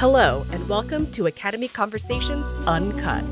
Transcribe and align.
Hello 0.00 0.46
and 0.50 0.66
welcome 0.66 1.10
to 1.10 1.26
Academy 1.26 1.68
Conversations 1.68 2.46
Uncut, 2.66 3.22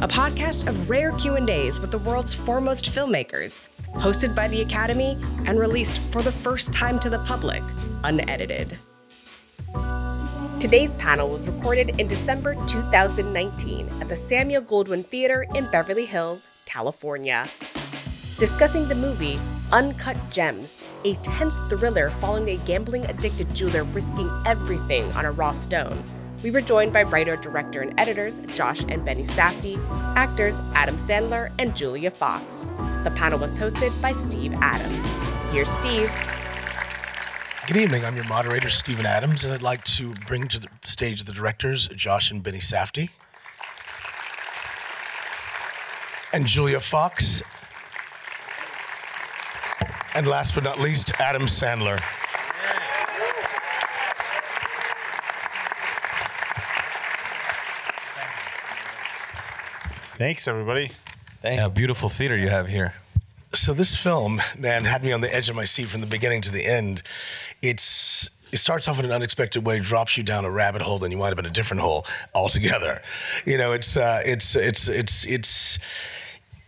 a 0.00 0.06
podcast 0.06 0.68
of 0.68 0.90
rare 0.90 1.10
Q&As 1.12 1.80
with 1.80 1.90
the 1.90 1.96
world's 2.00 2.34
foremost 2.34 2.84
filmmakers, 2.90 3.62
hosted 3.94 4.34
by 4.34 4.46
the 4.46 4.60
Academy 4.60 5.16
and 5.46 5.58
released 5.58 5.96
for 6.12 6.20
the 6.20 6.30
first 6.30 6.70
time 6.70 7.00
to 7.00 7.08
the 7.08 7.20
public, 7.20 7.62
unedited. 8.04 8.76
Today's 10.60 10.94
panel 10.96 11.30
was 11.30 11.48
recorded 11.48 11.98
in 11.98 12.08
December 12.08 12.56
2019 12.66 13.88
at 14.02 14.10
the 14.10 14.16
Samuel 14.16 14.60
Goldwyn 14.60 15.06
Theater 15.06 15.46
in 15.54 15.64
Beverly 15.70 16.04
Hills, 16.04 16.46
California. 16.66 17.46
Discussing 18.36 18.86
the 18.86 18.94
movie 18.94 19.40
Uncut 19.72 20.18
Gems, 20.30 20.76
a 21.04 21.14
tense 21.16 21.56
thriller 21.70 22.10
following 22.10 22.50
a 22.50 22.56
gambling 22.66 23.06
addicted 23.06 23.52
jeweler 23.54 23.84
risking 23.84 24.30
everything 24.44 25.10
on 25.12 25.24
a 25.24 25.32
raw 25.32 25.54
stone. 25.54 26.04
We 26.44 26.50
were 26.50 26.60
joined 26.60 26.92
by 26.92 27.04
writer, 27.04 27.36
director, 27.36 27.80
and 27.80 27.98
editors 27.98 28.36
Josh 28.54 28.82
and 28.88 29.02
Benny 29.02 29.24
Safdie, 29.24 29.78
actors 30.14 30.60
Adam 30.74 30.96
Sandler 30.96 31.50
and 31.58 31.74
Julia 31.74 32.10
Fox. 32.10 32.66
The 33.04 33.12
panel 33.12 33.38
was 33.38 33.58
hosted 33.58 34.00
by 34.02 34.12
Steve 34.12 34.52
Adams. 34.60 35.06
Here's 35.52 35.70
Steve. 35.70 36.10
Good 37.66 37.76
evening. 37.78 38.04
I'm 38.04 38.16
your 38.16 38.26
moderator, 38.26 38.68
Stephen 38.68 39.06
Adams, 39.06 39.44
and 39.44 39.54
I'd 39.54 39.62
like 39.62 39.84
to 39.84 40.12
bring 40.26 40.48
to 40.48 40.58
the 40.58 40.68
stage 40.84 41.24
the 41.24 41.32
directors, 41.32 41.88
Josh 41.88 42.30
and 42.30 42.42
Benny 42.42 42.58
Safdie, 42.58 43.08
and 46.32 46.44
Julia 46.44 46.80
Fox, 46.80 47.42
and 50.14 50.26
last 50.26 50.54
but 50.54 50.64
not 50.64 50.80
least, 50.80 51.12
Adam 51.20 51.42
Sandler. 51.42 52.00
Thanks, 60.18 60.46
everybody. 60.46 60.92
Thank 61.40 61.58
yeah, 61.58 61.68
beautiful 61.68 62.08
theater 62.08 62.36
you 62.36 62.48
have 62.48 62.68
here. 62.68 62.94
So 63.54 63.74
this 63.74 63.96
film, 63.96 64.40
man, 64.56 64.84
had 64.84 65.02
me 65.02 65.12
on 65.12 65.20
the 65.20 65.34
edge 65.34 65.48
of 65.48 65.56
my 65.56 65.64
seat 65.64 65.88
from 65.88 66.00
the 66.00 66.06
beginning 66.06 66.40
to 66.42 66.52
the 66.52 66.64
end. 66.64 67.02
It's 67.60 68.30
it 68.52 68.58
starts 68.58 68.86
off 68.86 68.98
in 68.98 69.04
an 69.04 69.10
unexpected 69.12 69.66
way, 69.66 69.80
drops 69.80 70.16
you 70.16 70.22
down 70.22 70.44
a 70.44 70.50
rabbit 70.50 70.82
hole, 70.82 70.98
then 70.98 71.10
you 71.10 71.18
wind 71.18 71.32
up 71.32 71.38
in 71.38 71.46
a 71.46 71.50
different 71.50 71.80
hole 71.80 72.06
altogether. 72.34 73.00
You 73.44 73.58
know, 73.58 73.72
it's 73.72 73.96
uh, 73.96 74.22
it's 74.24 74.54
it's 74.54 74.88
it's 74.88 75.26
it's 75.26 75.78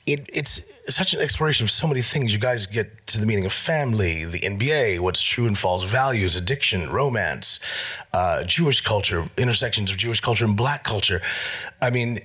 it, 0.07 0.29
it's 0.33 0.63
such 0.89 1.15
an 1.15 1.21
exploration 1.21 1.65
of 1.65 1.71
so 1.71 1.87
many 1.87 2.03
things. 2.03 2.33
You 2.33 2.39
guys 2.39 2.67
get 2.67 3.07
to 3.09 3.21
the 3.21 3.27
meaning 3.27 3.47
of 3.47 3.53
family, 3.53 4.25
the 4.25 4.41
NBA, 4.41 5.01
what's 5.01 5.23
true 5.23 5.47
and 5.47 5.57
false 5.57 5.83
values, 5.83 6.37
addiction, 6.37 6.91
romance, 6.91 7.61
uh, 8.13 8.45
Jewish 8.45 8.81
culture, 8.81 9.29
intersections 9.37 9.91
of 9.91 9.97
Jewish 9.97 10.21
culture 10.21 10.45
and 10.45 10.57
Black 10.57 10.85
culture. 10.85 11.21
I 11.81 11.91
mean, 11.91 12.21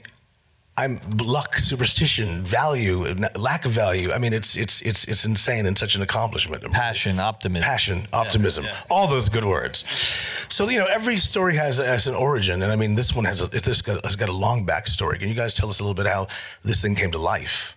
I'm 0.80 1.02
luck, 1.17 1.57
superstition, 1.57 2.41
value, 2.41 3.03
lack 3.35 3.65
of 3.65 3.71
value. 3.73 4.13
I 4.13 4.17
mean, 4.17 4.31
it's 4.31 4.55
it's 4.55 4.81
it's 4.81 5.03
it's 5.09 5.25
insane 5.25 5.65
and 5.65 5.77
such 5.77 5.95
an 5.95 6.02
accomplishment. 6.02 6.63
Passion, 6.71 7.19
optimism. 7.19 7.65
Passion, 7.65 8.07
optimism. 8.13 8.63
Yeah, 8.63 8.71
yeah. 8.71 8.83
All 8.89 9.05
those 9.07 9.27
good 9.27 9.43
words. 9.43 9.83
So 10.47 10.69
you 10.69 10.80
know, 10.80 10.85
every 10.85 11.17
story 11.17 11.57
has, 11.57 11.80
has 11.80 12.07
an 12.07 12.15
origin, 12.15 12.61
and 12.63 12.71
I 12.71 12.77
mean, 12.77 12.95
this 12.95 13.13
one 13.13 13.25
has 13.25 13.41
a, 13.41 13.47
this 13.47 13.81
got, 13.81 14.05
has 14.05 14.15
got 14.15 14.30
a 14.30 14.33
long 14.33 14.65
backstory. 14.65 15.19
Can 15.19 15.27
you 15.27 15.35
guys 15.35 15.53
tell 15.53 15.67
us 15.67 15.81
a 15.81 15.83
little 15.83 16.02
bit 16.02 16.05
how 16.05 16.27
this 16.63 16.81
thing 16.81 16.95
came 16.95 17.11
to 17.11 17.17
life? 17.17 17.75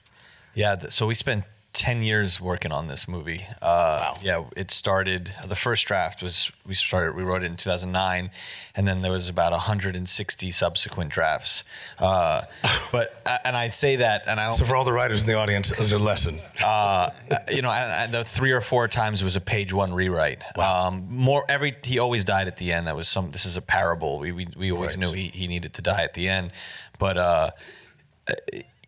Yeah, 0.54 0.76
so 0.90 1.06
we 1.06 1.14
spent 1.14 1.44
10 1.72 2.02
years 2.02 2.40
working 2.40 2.70
on 2.70 2.86
this 2.86 3.08
movie. 3.08 3.46
Uh, 3.62 4.12
wow. 4.12 4.18
Yeah, 4.22 4.44
it 4.56 4.70
started, 4.70 5.32
the 5.46 5.56
first 5.56 5.86
draft 5.86 6.22
was, 6.22 6.52
we 6.66 6.74
started, 6.74 7.16
we 7.16 7.22
wrote 7.22 7.42
it 7.42 7.46
in 7.46 7.56
2009, 7.56 8.30
and 8.76 8.88
then 8.88 9.00
there 9.00 9.12
was 9.12 9.28
about 9.28 9.52
160 9.52 10.50
subsequent 10.50 11.10
drafts. 11.10 11.64
Uh, 11.98 12.42
but, 12.92 13.22
and 13.44 13.56
I 13.56 13.68
say 13.68 13.96
that, 13.96 14.24
and 14.26 14.38
I 14.38 14.44
don't. 14.44 14.54
So 14.54 14.66
for 14.66 14.76
all 14.76 14.84
the 14.84 14.92
writers 14.92 15.22
in 15.22 15.28
the 15.28 15.34
audience, 15.34 15.70
as 15.78 15.92
a 15.92 15.98
lesson. 15.98 16.40
Uh, 16.62 17.10
you 17.50 17.62
know, 17.62 17.70
and, 17.70 18.12
the 18.12 18.24
three 18.24 18.52
or 18.52 18.60
four 18.60 18.86
times 18.88 19.22
it 19.22 19.24
was 19.24 19.36
a 19.36 19.40
page 19.40 19.72
one 19.72 19.94
rewrite. 19.94 20.42
Wow. 20.56 20.88
Um, 20.88 21.06
more, 21.08 21.44
every, 21.48 21.74
he 21.82 21.98
always 21.98 22.24
died 22.24 22.48
at 22.48 22.58
the 22.58 22.72
end. 22.72 22.86
That 22.86 22.96
was 22.96 23.08
some, 23.08 23.30
this 23.30 23.46
is 23.46 23.56
a 23.56 23.62
parable. 23.62 24.18
We, 24.18 24.32
we, 24.32 24.48
we 24.56 24.72
always 24.72 24.96
right. 24.96 25.06
knew 25.06 25.12
he, 25.12 25.28
he 25.28 25.46
needed 25.46 25.72
to 25.74 25.82
die 25.82 26.02
at 26.02 26.12
the 26.12 26.28
end. 26.28 26.52
But, 26.98 27.16
uh, 27.16 27.50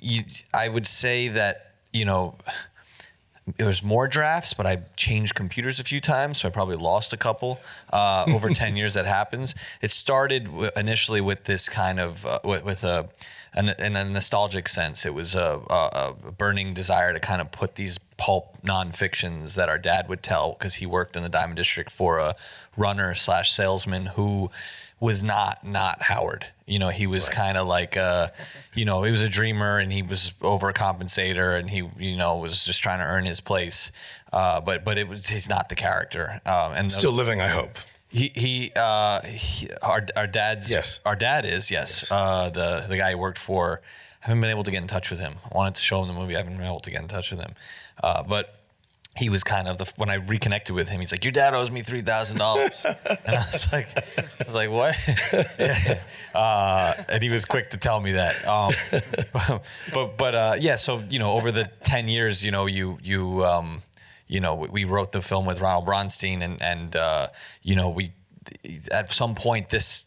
you, 0.05 0.25
I 0.53 0.69
would 0.69 0.87
say 0.87 1.29
that, 1.29 1.73
you 1.93 2.05
know, 2.05 2.37
it 3.59 3.65
was 3.65 3.83
more 3.83 4.09
drafts, 4.09 4.55
but 4.55 4.67
I 4.67 4.83
changed 4.97 5.35
computers 5.35 5.79
a 5.79 5.85
few 5.85 6.01
times, 6.01 6.39
so 6.39 6.49
I 6.49 6.51
probably 6.51 6.77
lost 6.77 7.13
a 7.13 7.17
couple 7.17 7.61
uh, 7.93 8.25
over 8.29 8.49
ten 8.55 8.75
years. 8.75 8.95
That 8.95 9.05
happens. 9.05 9.55
It 9.83 9.91
started 9.91 10.47
w- 10.47 10.71
initially 10.77 11.21
with 11.21 11.45
this 11.45 11.69
kind 11.69 12.01
of 12.01 12.25
uh, 12.25 12.39
with, 12.43 12.65
with, 12.65 12.85
a 12.85 13.09
an, 13.55 13.69
in 13.79 13.97
a 13.97 14.05
nostalgic 14.05 14.67
sense. 14.69 15.05
It 15.05 15.13
was 15.13 15.35
a, 15.35 15.61
a, 15.69 16.15
a, 16.25 16.33
burning 16.33 16.73
desire 16.73 17.13
to 17.13 17.21
kind 17.21 17.43
of 17.43 17.53
put 17.53 17.75
these 17.75 17.99
pulp 18.17 18.63
nonfictions 18.63 19.57
that 19.57 19.69
our 19.69 19.79
dad 19.79 20.09
would 20.09 20.23
tell 20.23 20.53
because 20.53 20.77
he 20.77 20.87
worked 20.87 21.15
in 21.15 21.23
the 21.23 21.29
Diamond 21.29 21.57
District 21.57 21.91
for 21.91 22.19
a 22.19 22.35
runner 22.77 23.15
slash 23.15 23.53
salesman 23.53 24.07
who 24.07 24.51
was 25.05 25.23
not 25.23 25.65
not 25.65 26.03
Howard. 26.03 26.47
You 26.67 26.79
know, 26.79 26.89
he 26.89 27.07
was 27.07 27.29
right. 27.29 27.37
kind 27.37 27.59
of 27.59 27.67
like 27.67 27.95
a, 27.95 28.33
you 28.73 28.87
know, 28.87 29.03
he 29.03 29.11
was 29.11 29.21
a 29.21 29.29
dreamer 29.29 29.79
and 29.79 29.93
he 29.93 30.03
was 30.03 30.33
overcompensator 30.41 31.59
and 31.59 31.69
he, 31.69 31.87
you 31.99 32.17
know, 32.17 32.39
was 32.39 32.65
just 32.65 32.83
trying 32.83 33.01
to 33.01 33.05
earn 33.05 33.27
his 33.27 33.41
place. 33.41 33.93
Uh, 34.33 34.63
but 34.63 34.83
but 34.83 34.97
it 34.97 35.07
was 35.07 35.29
he's 35.29 35.49
not 35.49 35.69
the 35.69 35.75
character. 35.75 36.41
Um, 36.47 36.73
and 36.73 36.91
still 36.91 37.13
the, 37.13 37.19
living, 37.19 37.43
I 37.43 37.49
hope. 37.49 37.77
He 38.09 38.33
he, 38.35 38.73
uh, 38.75 39.21
he, 39.23 39.69
our 39.83 40.07
our 40.17 40.27
dad's 40.27 40.71
yes 40.71 41.01
our 41.05 41.17
dad 41.17 41.45
is 41.45 41.71
yes, 41.71 42.03
yes. 42.03 42.11
Uh, 42.11 42.49
the 42.49 42.87
the 42.89 42.97
guy 42.97 43.11
he 43.11 43.15
worked 43.15 43.39
for. 43.39 43.83
I 44.23 44.29
haven't 44.29 44.41
been 44.41 44.51
able 44.51 44.65
to 44.65 44.71
get 44.71 44.81
in 44.81 44.89
touch 44.89 45.11
with 45.11 45.21
him. 45.21 45.35
I 45.53 45.55
wanted 45.55 45.75
to 45.75 45.83
show 45.83 46.01
him 46.01 46.09
the 46.09 46.15
movie. 46.15 46.35
I 46.35 46.39
haven't 46.39 46.57
been 46.57 46.65
able 46.65 46.81
to 46.81 46.91
get 46.91 47.03
in 47.03 47.09
touch 47.09 47.31
with 47.31 47.41
him. 47.41 47.55
Uh, 48.03 48.23
but 48.23 48.64
he 49.17 49.29
was 49.29 49.45
kind 49.45 49.69
of 49.69 49.79
the 49.79 49.93
when 49.97 50.11
I 50.11 50.15
reconnected 50.15 50.75
with 50.75 50.89
him, 50.89 51.01
he's 51.01 51.13
like, 51.13 51.25
"Your 51.25 51.33
dad 51.33 51.55
owes 51.55 51.71
me 51.71 51.83
three 51.83 52.03
thousand 52.03 52.39
dollars," 52.39 52.85
and 52.85 53.37
I 53.37 53.47
was 53.53 53.73
like, 53.73 53.89
"I 54.19 54.45
was 54.45 54.55
like, 54.55 54.71
what?" 54.71 54.97
yeah. 55.59 56.01
uh, 56.35 56.95
and 57.09 57.23
he 57.23 57.29
was 57.29 57.45
quick 57.45 57.71
to 57.71 57.77
tell 57.77 58.01
me 58.01 58.13
that. 58.13 58.47
Um, 58.47 58.73
but 59.95 60.17
but 60.17 60.35
uh, 60.35 60.57
yeah, 60.59 60.75
so 60.75 61.03
you 61.09 61.21
know, 61.21 61.33
over 61.33 61.53
the 61.53 61.71
ten 61.83 62.09
years, 62.09 62.45
you 62.45 62.51
know, 62.51 62.67
you 62.67 62.99
you 63.03 63.45
um, 63.45 63.83
you 64.27 64.41
know, 64.41 64.55
we 64.55 64.85
wrote 64.85 65.13
the 65.13 65.23
film 65.23 65.47
with 65.47 65.61
Ronald 65.61 65.87
Bronstein, 65.87 66.43
and 66.43 66.61
and 66.61 66.97
uh, 66.97 67.29
you 67.63 67.77
know, 67.77 67.91
we 67.91 68.13
at 68.91 69.13
some 69.13 69.35
point 69.37 69.71
this 69.71 70.07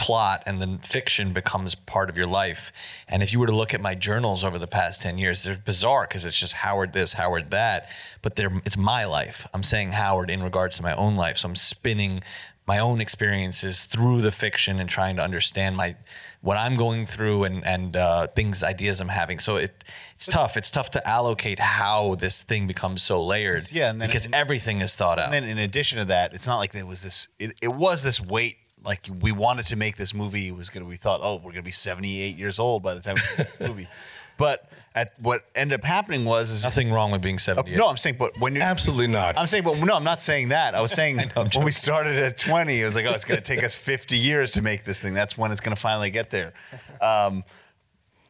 plot 0.00 0.42
and 0.46 0.60
the 0.60 0.78
fiction 0.82 1.32
becomes 1.32 1.74
part 1.74 2.08
of 2.10 2.16
your 2.16 2.26
life. 2.26 2.72
And 3.06 3.22
if 3.22 3.32
you 3.32 3.38
were 3.38 3.46
to 3.46 3.54
look 3.54 3.74
at 3.74 3.80
my 3.80 3.94
journals 3.94 4.42
over 4.42 4.58
the 4.58 4.66
past 4.66 5.02
10 5.02 5.18
years, 5.18 5.44
they're 5.44 5.56
bizarre 5.56 6.06
because 6.08 6.24
it's 6.24 6.38
just 6.38 6.54
Howard 6.54 6.92
this, 6.92 7.12
Howard 7.12 7.50
that, 7.50 7.90
but 8.22 8.34
they're, 8.34 8.50
it's 8.64 8.78
my 8.78 9.04
life. 9.04 9.46
I'm 9.54 9.62
saying 9.62 9.92
Howard 9.92 10.30
in 10.30 10.42
regards 10.42 10.78
to 10.78 10.82
my 10.82 10.94
own 10.94 11.16
life. 11.16 11.36
So 11.36 11.48
I'm 11.48 11.54
spinning 11.54 12.22
my 12.66 12.78
own 12.78 13.00
experiences 13.00 13.84
through 13.84 14.22
the 14.22 14.30
fiction 14.30 14.78
and 14.78 14.88
trying 14.88 15.16
to 15.16 15.22
understand 15.22 15.76
my 15.76 15.96
what 16.40 16.56
I'm 16.56 16.76
going 16.76 17.04
through 17.04 17.44
and 17.44 17.66
and 17.66 17.96
uh, 17.96 18.28
things, 18.28 18.62
ideas 18.62 19.00
I'm 19.00 19.08
having. 19.08 19.40
So 19.40 19.56
it 19.56 19.84
it's 20.14 20.26
tough. 20.26 20.56
It's 20.56 20.70
tough 20.70 20.90
to 20.92 21.06
allocate 21.06 21.58
how 21.58 22.14
this 22.14 22.44
thing 22.44 22.68
becomes 22.68 23.02
so 23.02 23.24
layered. 23.24 23.70
Yeah, 23.72 23.90
and 23.90 24.00
then 24.00 24.08
because 24.08 24.28
everything 24.32 24.82
is 24.82 24.94
thought 24.94 25.18
out. 25.18 25.26
And 25.26 25.34
then 25.34 25.44
in 25.44 25.58
addition 25.58 25.98
to 25.98 26.04
that, 26.06 26.32
it's 26.32 26.46
not 26.46 26.58
like 26.58 26.70
there 26.70 26.86
was 26.86 27.02
this. 27.02 27.26
It, 27.40 27.56
it 27.60 27.72
was 27.74 28.04
this 28.04 28.20
weight 28.20 28.56
like 28.84 29.08
we 29.20 29.32
wanted 29.32 29.66
to 29.66 29.76
make 29.76 29.96
this 29.96 30.14
movie 30.14 30.48
it 30.48 30.56
was 30.56 30.70
gonna 30.70 30.86
we 30.86 30.96
thought 30.96 31.20
oh 31.22 31.40
we're 31.42 31.52
gonna 31.52 31.62
be 31.62 31.70
78 31.70 32.36
years 32.36 32.58
old 32.58 32.82
by 32.82 32.94
the 32.94 33.00
time 33.00 33.16
we 33.16 33.22
make 33.44 33.58
this 33.58 33.68
movie. 33.68 33.88
But 34.38 34.70
at 34.94 35.12
what 35.20 35.42
ended 35.54 35.78
up 35.80 35.84
happening 35.84 36.24
was 36.24 36.50
is, 36.50 36.64
nothing 36.64 36.90
wrong 36.90 37.10
with 37.10 37.20
being 37.20 37.36
70 37.36 37.76
no 37.76 37.88
i'm 37.88 37.98
saying 37.98 38.16
but 38.18 38.32
when 38.40 38.54
you 38.54 38.62
absolutely 38.62 39.06
not. 39.06 39.38
I'm 39.38 39.46
saying 39.46 39.64
but 39.64 39.76
no 39.76 39.94
i'm 39.94 40.04
not 40.04 40.22
saying 40.22 40.48
that. 40.48 40.74
I 40.74 40.80
was 40.80 40.92
saying 41.00 41.20
I 41.20 41.42
when 41.42 41.62
we 41.62 41.70
started 41.70 42.16
at 42.16 42.38
20 42.38 42.80
it 42.80 42.84
was 42.86 42.94
like 42.94 43.04
oh 43.04 43.12
it's 43.12 43.26
gonna 43.26 43.42
take 43.42 43.62
us 43.62 43.76
50 43.92 44.16
years 44.16 44.52
to 44.52 44.62
make 44.62 44.84
this 44.84 45.02
thing. 45.02 45.12
That's 45.12 45.36
when 45.36 45.52
it's 45.52 45.60
gonna 45.60 45.76
finally 45.76 46.08
get 46.08 46.30
there. 46.30 46.54
Um, 47.02 47.44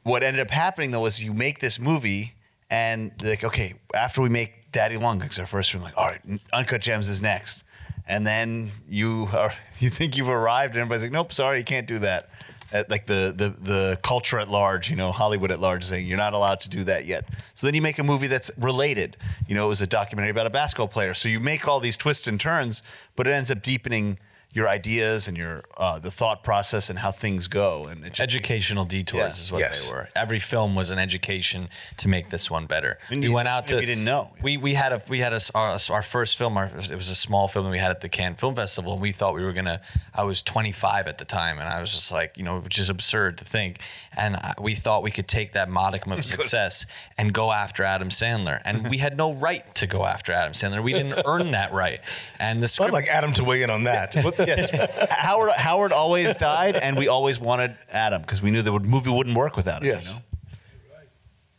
what 0.03 0.25
ended 0.25 0.41
up 0.41 0.51
happening 0.51 0.91
though 0.91 1.03
was 1.03 1.23
you 1.23 1.33
make 1.33 1.61
this 1.61 1.79
movie 1.79 2.35
and 2.71 3.13
like 3.23 3.45
okay 3.45 3.75
after 3.95 4.21
we 4.21 4.29
make 4.29 4.73
daddy 4.73 4.97
long 4.97 5.21
legs 5.21 5.39
our 5.39 5.47
first 5.47 5.71
film 5.71 5.85
like 5.85 5.97
all 5.97 6.07
right 6.09 6.21
uncut 6.53 6.81
gems 6.81 7.09
is 7.09 7.23
next 7.23 7.65
and 8.11 8.27
then 8.27 8.73
you 8.89 9.29
are 9.35 9.53
you 9.79 9.89
think 9.89 10.17
you've 10.19 10.29
arrived, 10.29 10.75
and 10.75 10.83
everybody's 10.83 11.05
like, 11.05 11.13
"Nope, 11.13 11.33
sorry, 11.33 11.59
you 11.59 11.65
can't 11.65 11.87
do 11.87 11.99
that." 12.01 12.29
At, 12.73 12.89
like 12.89 13.07
the, 13.07 13.35
the 13.37 13.49
the 13.49 13.99
culture 14.03 14.39
at 14.39 14.49
large, 14.49 14.91
you 14.91 14.97
know, 14.97 15.11
Hollywood 15.11 15.51
at 15.51 15.59
large, 15.59 15.85
saying 15.85 16.07
you're 16.07 16.17
not 16.17 16.35
allowed 16.35 16.61
to 16.61 16.69
do 16.69 16.85
that 16.85 17.05
yet. 17.05 17.25
So 17.55 17.67
then 17.67 17.75
you 17.75 17.83
make 17.83 17.99
a 17.99 18.05
movie 18.05 18.29
that's 18.29 18.51
related. 18.59 19.17
You 19.49 19.57
know, 19.57 19.65
it 19.65 19.69
was 19.69 19.81
a 19.81 19.89
documentary 19.89 20.31
about 20.31 20.47
a 20.47 20.51
basketball 20.51 20.87
player. 20.87 21.15
So 21.15 21.29
you 21.29 21.41
make 21.41 21.67
all 21.67 21.81
these 21.81 21.97
twists 21.97 22.29
and 22.29 22.39
turns, 22.39 22.83
but 23.17 23.27
it 23.27 23.31
ends 23.31 23.51
up 23.51 23.63
deepening 23.63 24.19
your 24.53 24.69
ideas 24.69 25.29
and 25.29 25.37
your 25.37 25.63
uh, 25.77 25.99
the 26.01 26.11
thought 26.11 26.43
process 26.43 26.91
and 26.91 26.99
how 26.99 27.11
things 27.13 27.47
go. 27.47 27.87
And 27.87 28.05
it 28.05 28.15
just, 28.15 28.21
Educational 28.21 28.85
detours 28.85 29.21
Yeah. 29.21 29.29
is 29.31 29.53
what 29.53 29.59
Yes. 29.61 29.87
they 29.89 29.95
were. 29.95 30.09
Every 30.17 30.41
film 30.41 30.75
was 30.75 30.91
an 30.91 30.99
education 30.99 31.69
to 31.99 32.09
make 32.09 32.31
this 32.31 32.51
one 32.51 32.67
better. 32.67 32.99
And 33.11 33.21
we 33.21 33.29
you- 33.29 33.33
went 33.33 33.47
out 33.49 33.69
to. 33.69 33.77
you 33.77 33.87
didn't 33.87 34.05
know. 34.05 34.33
We 34.43 34.57
we 34.57 34.75
had 34.75 34.93
a 34.93 35.03
we 35.09 35.21
had 35.21 35.33
a, 35.33 35.37
s- 35.37 35.51
our, 35.55 35.79
our 35.91 36.03
first 36.03 36.37
film. 36.37 36.57
Our, 36.57 36.67
it 36.67 36.95
was 36.97 37.11
a 37.11 37.15
small 37.15 37.47
film 37.49 37.65
that 37.67 37.71
we 37.71 37.79
had 37.79 37.91
at 37.93 38.01
the 38.01 38.09
Cannes 38.09 38.37
Film 38.37 38.57
Festival, 38.57 38.93
and 38.95 39.01
we 39.03 39.13
thought 39.13 39.35
we 39.35 39.45
were 39.45 39.53
gonna. 39.53 39.81
I 40.15 40.25
was 40.25 40.43
25 40.43 41.07
at 41.07 41.19
the 41.19 41.25
time, 41.25 41.59
and 41.59 41.69
I 41.69 41.81
was 41.81 41.95
just 41.95 42.11
like, 42.11 42.37
you 42.37 42.43
know, 42.43 42.59
which 42.59 42.79
is 42.79 42.91
absurd 42.91 43.39
to 43.39 43.45
think. 43.45 43.79
And 44.17 44.35
I, 44.37 44.55
we 44.61 44.75
thought 44.75 45.03
we 45.05 45.13
could 45.13 45.29
take 45.29 45.53
that 45.53 45.69
modicum 45.71 46.11
of 46.13 46.25
success 46.35 46.87
and 47.17 47.33
go 47.33 47.53
after 47.53 47.85
Adam 47.85 48.09
Sandler, 48.09 48.61
and 48.65 48.89
we 48.89 48.99
had 48.99 49.17
no 49.17 49.35
right 49.35 49.73
to 49.77 49.87
go 49.87 50.05
after 50.05 50.33
Adam 50.33 50.53
Sandler. 50.55 50.83
We 50.83 50.93
didn't 50.93 51.23
earn 51.27 51.53
that 51.53 51.73
right. 51.73 52.01
And 52.41 52.61
the 52.61 52.65
I'd 52.65 52.71
script 52.71 52.93
like 52.93 53.07
Adam 53.07 53.33
to 53.35 53.45
weigh 53.45 53.63
in 53.63 53.71
on 53.71 53.85
that. 53.85 54.17
Well, 54.47 54.49
yes, 54.49 54.71
Howard 55.11 55.51
Howard 55.53 55.93
always 55.93 56.37
died, 56.37 56.77
and 56.77 56.97
we 56.97 57.09
always 57.09 57.39
wanted 57.41 57.77
Adam 57.91 58.23
because 58.23 58.41
we 58.43 58.51
knew 58.51 58.63
the 58.63 58.73
movie 58.81 59.11
wouldn't 59.11 59.37
work 59.37 59.57
without 59.57 59.83
him. 59.83 59.89
Yes. 59.89 60.17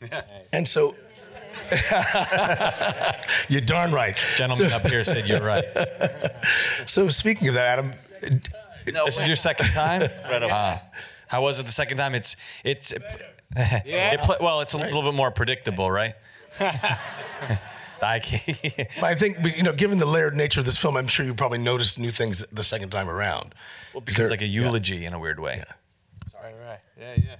You 0.01 0.07
know? 0.09 0.21
And 0.53 0.67
so, 0.67 0.95
you're 3.49 3.61
darn 3.61 3.91
right. 3.91 4.15
gentleman 4.37 4.71
up 4.73 4.85
here 4.87 5.03
said 5.03 5.27
you're 5.27 5.41
right. 5.45 5.63
So 6.87 7.07
speaking 7.09 7.47
of 7.49 7.53
that, 7.53 7.79
Adam, 7.79 7.93
no, 8.91 9.05
This 9.05 9.21
is 9.21 9.27
your 9.27 9.35
second 9.35 9.71
time. 9.71 10.09
Ah. 10.25 10.81
how 11.27 11.43
was 11.43 11.59
it 11.59 11.65
the 11.67 11.71
second 11.71 11.97
time? 11.97 12.15
It's 12.15 12.35
it's 12.63 12.91
it 13.55 14.19
pla- 14.21 14.37
well, 14.41 14.61
it's 14.61 14.73
a 14.73 14.77
little 14.77 15.03
bit 15.03 15.13
more 15.13 15.29
predictable, 15.31 15.89
right? 15.91 16.15
I 18.01 18.19
can't. 18.19 18.88
I 19.03 19.15
think 19.15 19.38
you 19.56 19.63
know, 19.63 19.74
given 19.74 20.00
the 20.00 20.06
layered 20.06 20.36
nature 20.36 20.59
of 20.59 20.65
this 20.65 20.77
film, 20.77 20.98
I'm 20.98 21.07
sure 21.07 21.25
you 21.25 21.33
probably 21.33 21.57
noticed 21.59 22.00
new 22.00 22.12
things 22.12 22.44
the 22.51 22.63
second 22.63 22.89
time 22.89 23.09
around. 23.09 23.53
Well, 23.94 24.01
because 24.01 24.19
it's 24.19 24.31
like 24.31 24.42
a 24.42 24.48
eulogy 24.48 25.06
in 25.06 25.13
a 25.13 25.19
weird 25.19 25.39
way. 25.39 25.63
Right, 26.42 26.56
right. 26.65 26.80
Yeah, 27.00 27.13
yeah. 27.18 27.36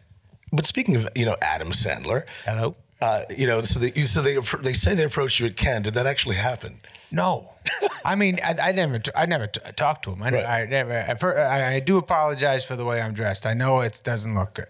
But 0.52 0.66
speaking 0.66 0.96
of 0.96 1.08
you 1.16 1.26
know 1.26 1.36
Adam 1.42 1.70
Sandler, 1.72 2.24
Hello? 2.46 2.76
uh, 3.02 3.24
you 3.36 3.48
know, 3.48 3.62
so 3.64 3.80
they 3.80 4.04
so 4.04 4.22
they 4.22 4.38
they 4.62 4.74
say 4.74 4.94
they 4.96 5.06
approached 5.06 5.40
you 5.40 5.46
at 5.48 5.56
Cannes. 5.56 5.84
Did 5.84 5.94
that 5.96 6.06
actually 6.08 6.36
happen? 6.36 6.82
No. 7.14 7.50
I 8.06 8.16
mean, 8.16 8.40
I, 8.44 8.70
I 8.70 8.72
never, 8.72 8.98
t- 9.00 9.12
I 9.14 9.26
never 9.26 9.46
t- 9.48 9.60
talked 9.76 10.06
to 10.06 10.12
him. 10.14 10.24
I, 10.24 10.30
Right. 10.32 10.46
I 10.46 10.66
never. 10.66 10.98
I, 10.98 11.14
fir- 11.16 11.38
I, 11.38 11.76
I 11.76 11.80
do 11.82 11.98
apologize 11.98 12.64
for 12.66 12.78
the 12.78 12.86
way 12.86 13.02
I'm 13.02 13.14
dressed. 13.14 13.46
I 13.46 13.54
know 13.54 13.82
it 13.82 14.02
doesn't 14.04 14.34
look 14.34 14.54
good. 14.54 14.68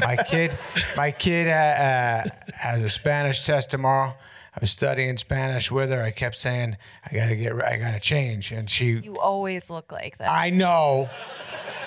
My 0.00 0.16
kid, 0.16 0.58
my 0.96 1.12
kid 1.12 1.46
uh, 1.46 1.50
uh, 1.52 2.24
has 2.56 2.82
a 2.82 2.90
Spanish 2.90 3.44
test 3.44 3.70
tomorrow. 3.70 4.12
I 4.56 4.60
was 4.60 4.70
studying 4.70 5.16
Spanish 5.16 5.70
with 5.70 5.90
her. 5.90 6.02
I 6.02 6.10
kept 6.12 6.38
saying, 6.38 6.76
"I 7.04 7.14
gotta 7.14 7.34
get, 7.34 7.52
I 7.60 7.76
gotta 7.76 7.98
change," 8.00 8.52
and 8.52 8.70
she, 8.70 8.86
You 8.98 9.18
always 9.18 9.68
look 9.68 9.90
like 9.90 10.18
that. 10.18 10.30
I 10.30 10.50
know. 10.50 11.10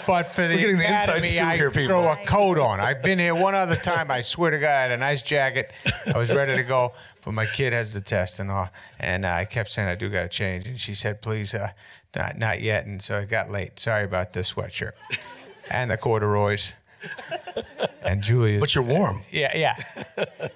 But 0.06 0.32
for 0.34 0.44
the 0.48 0.56
We're 0.56 0.60
getting 0.62 0.78
the 0.78 0.84
inside 0.86 1.04
academy, 1.04 1.28
scoop 1.28 1.42
I 1.44 1.56
here, 1.58 1.72
people. 1.72 1.88
throw 1.88 2.12
a 2.12 2.16
coat 2.26 2.58
on. 2.58 2.80
I've 2.80 3.02
been 3.02 3.20
here 3.20 3.36
one 3.36 3.56
other 3.56 3.76
time. 3.76 4.10
I 4.10 4.22
swear 4.22 4.52
to 4.52 4.58
God, 4.58 4.70
I 4.70 4.82
had 4.84 4.92
a 4.92 4.98
nice 4.98 5.22
jacket. 5.22 5.72
I 6.14 6.18
was 6.18 6.30
ready 6.34 6.56
to 6.56 6.64
go, 6.64 6.94
but 7.26 7.34
my 7.34 7.46
kid 7.46 7.74
has 7.74 7.94
the 7.94 8.00
test 8.00 8.40
and 8.40 8.50
all. 8.50 8.70
And 9.00 9.26
uh, 9.26 9.30
I 9.32 9.44
kept 9.46 9.70
saying 9.70 9.90
I 9.90 9.96
do 9.96 10.10
got 10.10 10.22
to 10.22 10.30
change, 10.30 10.66
and 10.66 10.80
she 10.80 10.96
said, 10.96 11.22
"Please, 11.22 11.54
uh, 11.54 11.72
not 12.16 12.38
not 12.38 12.62
yet." 12.62 12.86
And 12.86 13.02
so 13.02 13.20
I 13.20 13.26
got 13.26 13.50
late. 13.50 13.80
Sorry 13.80 14.06
about 14.06 14.32
the 14.34 14.42
sweatshirt 14.42 14.94
and 15.70 15.92
the 15.92 15.98
corduroys. 15.98 16.74
And 18.04 18.22
Julia. 18.22 18.60
But 18.60 18.74
you're 18.74 18.84
warm. 18.84 19.22
Yeah, 19.32 19.56
yeah. 19.56 19.76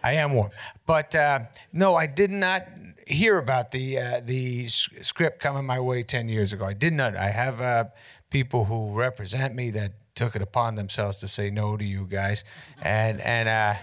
I 0.03 0.13
am 0.13 0.33
warm. 0.33 0.51
But 0.85 1.13
uh, 1.15 1.41
no, 1.73 1.95
I 1.95 2.07
did 2.07 2.31
not 2.31 2.67
hear 3.07 3.37
about 3.37 3.71
the 3.71 3.97
uh, 3.97 4.21
the 4.23 4.67
script 4.67 5.39
coming 5.39 5.65
my 5.65 5.79
way 5.79 6.03
10 6.03 6.29
years 6.29 6.53
ago. 6.53 6.65
I 6.65 6.73
did 6.73 6.93
not. 6.93 7.15
I 7.15 7.29
have 7.29 7.61
uh, 7.61 7.85
people 8.29 8.65
who 8.65 8.93
represent 8.93 9.53
me 9.53 9.71
that 9.71 9.93
took 10.15 10.35
it 10.35 10.41
upon 10.41 10.75
themselves 10.75 11.19
to 11.19 11.27
say 11.27 11.49
no 11.49 11.77
to 11.77 11.83
you 11.83 12.05
guys. 12.05 12.43
And 12.81 13.21
and 13.21 13.49
uh, 13.49 13.75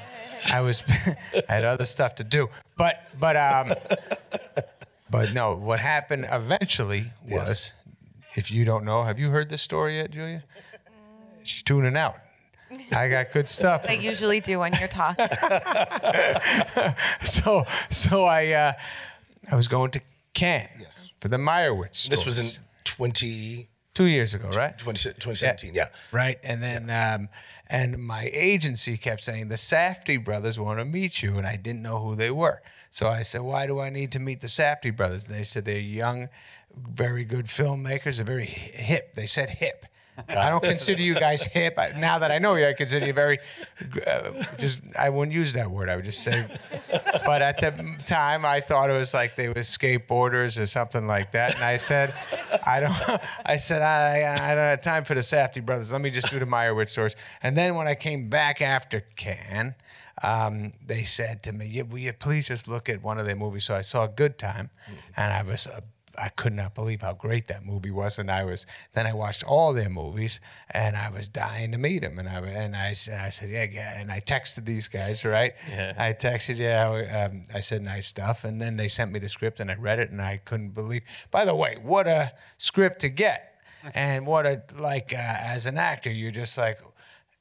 I 0.52 0.60
was 0.60 0.82
I 1.48 1.52
had 1.52 1.64
other 1.64 1.84
stuff 1.84 2.14
to 2.16 2.24
do. 2.24 2.48
But 2.76 3.02
but 3.18 3.36
um 3.36 3.74
but 5.10 5.32
no, 5.32 5.54
what 5.54 5.80
happened 5.80 6.26
eventually 6.30 7.12
was 7.28 7.72
if 8.34 8.50
you 8.50 8.64
don't 8.64 8.84
know, 8.84 9.02
have 9.04 9.18
you 9.18 9.30
heard 9.30 9.48
this 9.48 9.62
story 9.62 9.96
yet, 9.96 10.10
Julia? 10.10 10.44
She's 11.42 11.62
tuning 11.62 11.96
out. 11.96 12.16
I 12.92 13.08
got 13.08 13.32
good 13.32 13.48
stuff. 13.48 13.86
I 13.88 13.92
usually 13.92 14.40
do 14.40 14.58
when 14.60 14.72
you're 14.74 14.88
talking. 14.88 15.26
so 17.24 17.64
so 17.90 18.24
I 18.24 18.52
uh, 18.52 18.72
I 19.50 19.56
was 19.56 19.68
going 19.68 19.90
to 19.92 20.00
Cannes 20.34 21.10
for 21.20 21.28
the 21.28 21.36
Meyerowitz. 21.36 22.08
This 22.08 22.26
was 22.26 22.36
stories. 22.36 22.56
in 22.56 22.62
20, 22.84 23.68
two 23.94 24.04
years 24.04 24.34
ago, 24.34 24.48
right? 24.50 24.76
20 24.78 24.98
2017. 25.14 25.74
Yeah. 25.74 25.88
Right, 26.12 26.38
and 26.42 26.62
then 26.62 26.90
um, 26.90 27.28
and 27.66 27.98
my 27.98 28.30
agency 28.32 28.96
kept 28.96 29.24
saying 29.24 29.48
the 29.48 29.56
Safdie 29.56 30.22
brothers 30.22 30.58
want 30.58 30.78
to 30.78 30.84
meet 30.84 31.22
you, 31.22 31.36
and 31.36 31.46
I 31.46 31.56
didn't 31.56 31.82
know 31.82 31.98
who 31.98 32.14
they 32.14 32.30
were. 32.30 32.62
So 32.90 33.08
I 33.08 33.22
said, 33.22 33.42
"Why 33.42 33.66
do 33.66 33.80
I 33.80 33.90
need 33.90 34.12
to 34.12 34.18
meet 34.18 34.40
the 34.40 34.46
Safdie 34.46 34.96
brothers?" 34.96 35.28
And 35.28 35.36
They 35.36 35.44
said 35.44 35.64
they're 35.64 35.78
young, 35.78 36.28
very 36.74 37.24
good 37.24 37.46
filmmakers. 37.46 38.16
They're 38.16 38.24
very 38.24 38.46
hip. 38.46 39.14
They 39.14 39.26
said 39.26 39.50
hip. 39.50 39.86
I 40.28 40.50
don't 40.50 40.62
consider 40.62 41.02
you 41.02 41.14
guys 41.14 41.46
hip. 41.46 41.74
I, 41.78 41.92
now 41.98 42.18
that 42.18 42.30
I 42.30 42.38
know 42.38 42.54
you, 42.54 42.66
I 42.66 42.72
consider 42.72 43.06
you 43.06 43.12
very. 43.12 43.38
Uh, 44.06 44.42
just 44.58 44.80
I 44.98 45.10
wouldn't 45.10 45.34
use 45.34 45.52
that 45.52 45.70
word. 45.70 45.88
I 45.88 45.96
would 45.96 46.04
just 46.04 46.22
say. 46.22 46.46
But 47.24 47.42
at 47.42 47.60
the 47.60 47.96
time, 48.04 48.44
I 48.44 48.60
thought 48.60 48.90
it 48.90 48.94
was 48.94 49.14
like 49.14 49.36
they 49.36 49.48
were 49.48 49.54
skateboarders 49.56 50.60
or 50.60 50.66
something 50.66 51.06
like 51.06 51.32
that. 51.32 51.54
And 51.56 51.64
I 51.64 51.76
said, 51.76 52.14
I 52.66 52.80
don't. 52.80 53.20
I 53.44 53.56
said 53.58 53.82
I, 53.82 54.32
I 54.34 54.54
don't 54.54 54.64
have 54.64 54.82
time 54.82 55.04
for 55.04 55.14
the 55.14 55.20
Safdie 55.20 55.64
brothers. 55.64 55.92
Let 55.92 56.00
me 56.00 56.10
just 56.10 56.30
do 56.30 56.38
the 56.38 56.46
Meyerowitz 56.46 56.88
stories. 56.90 57.16
And 57.42 57.56
then 57.56 57.74
when 57.74 57.86
I 57.86 57.94
came 57.94 58.28
back 58.28 58.60
after 58.60 59.00
Cannes. 59.16 59.74
um, 60.22 60.72
they 60.84 61.04
said 61.04 61.42
to 61.44 61.52
me, 61.52 61.66
yeah, 61.66 61.82
"Will 61.82 61.98
you 61.98 62.12
please 62.12 62.48
just 62.48 62.66
look 62.66 62.88
at 62.88 63.02
one 63.02 63.18
of 63.18 63.26
their 63.26 63.36
movies?" 63.36 63.64
So 63.64 63.76
I 63.76 63.82
saw 63.82 64.06
Good 64.08 64.36
Time, 64.38 64.70
and 65.16 65.32
I 65.32 65.42
was. 65.42 65.66
Uh, 65.66 65.80
I 66.20 66.30
could 66.30 66.52
not 66.52 66.74
believe 66.74 67.02
how 67.02 67.12
great 67.14 67.46
that 67.48 67.64
movie 67.64 67.90
was, 67.90 68.18
and 68.18 68.30
I 68.30 68.44
was. 68.44 68.66
Then 68.92 69.06
I 69.06 69.12
watched 69.14 69.44
all 69.44 69.72
their 69.72 69.88
movies, 69.88 70.40
and 70.70 70.96
I 70.96 71.10
was 71.10 71.28
dying 71.28 71.72
to 71.72 71.78
meet 71.78 72.00
them. 72.02 72.18
And 72.18 72.28
I 72.28 72.38
and 72.40 72.74
I, 72.76 72.92
said- 72.94 73.20
I 73.20 73.30
said, 73.30 73.50
yeah, 73.50 73.66
yeah. 73.70 74.00
And 74.00 74.10
I 74.10 74.20
texted 74.20 74.64
these 74.64 74.88
guys, 74.88 75.24
right? 75.24 75.54
Yeah. 75.70 75.94
I 75.96 76.12
texted, 76.12 76.56
yeah. 76.58 77.28
Um, 77.30 77.42
I 77.54 77.60
said 77.60 77.82
nice 77.82 78.06
stuff, 78.08 78.44
and 78.44 78.60
then 78.60 78.76
they 78.76 78.88
sent 78.88 79.12
me 79.12 79.18
the 79.20 79.28
script, 79.28 79.60
and 79.60 79.70
I 79.70 79.74
read 79.74 79.98
it, 80.00 80.10
and 80.10 80.20
I 80.20 80.38
couldn't 80.38 80.70
believe. 80.70 81.02
By 81.30 81.44
the 81.44 81.54
way, 81.54 81.76
what 81.80 82.08
a 82.08 82.32
script 82.56 83.00
to 83.02 83.08
get, 83.08 83.54
and 83.94 84.26
what 84.26 84.44
a 84.46 84.62
like 84.76 85.12
uh, 85.14 85.16
as 85.18 85.66
an 85.66 85.78
actor, 85.78 86.10
you're 86.10 86.32
just 86.32 86.58
like 86.58 86.80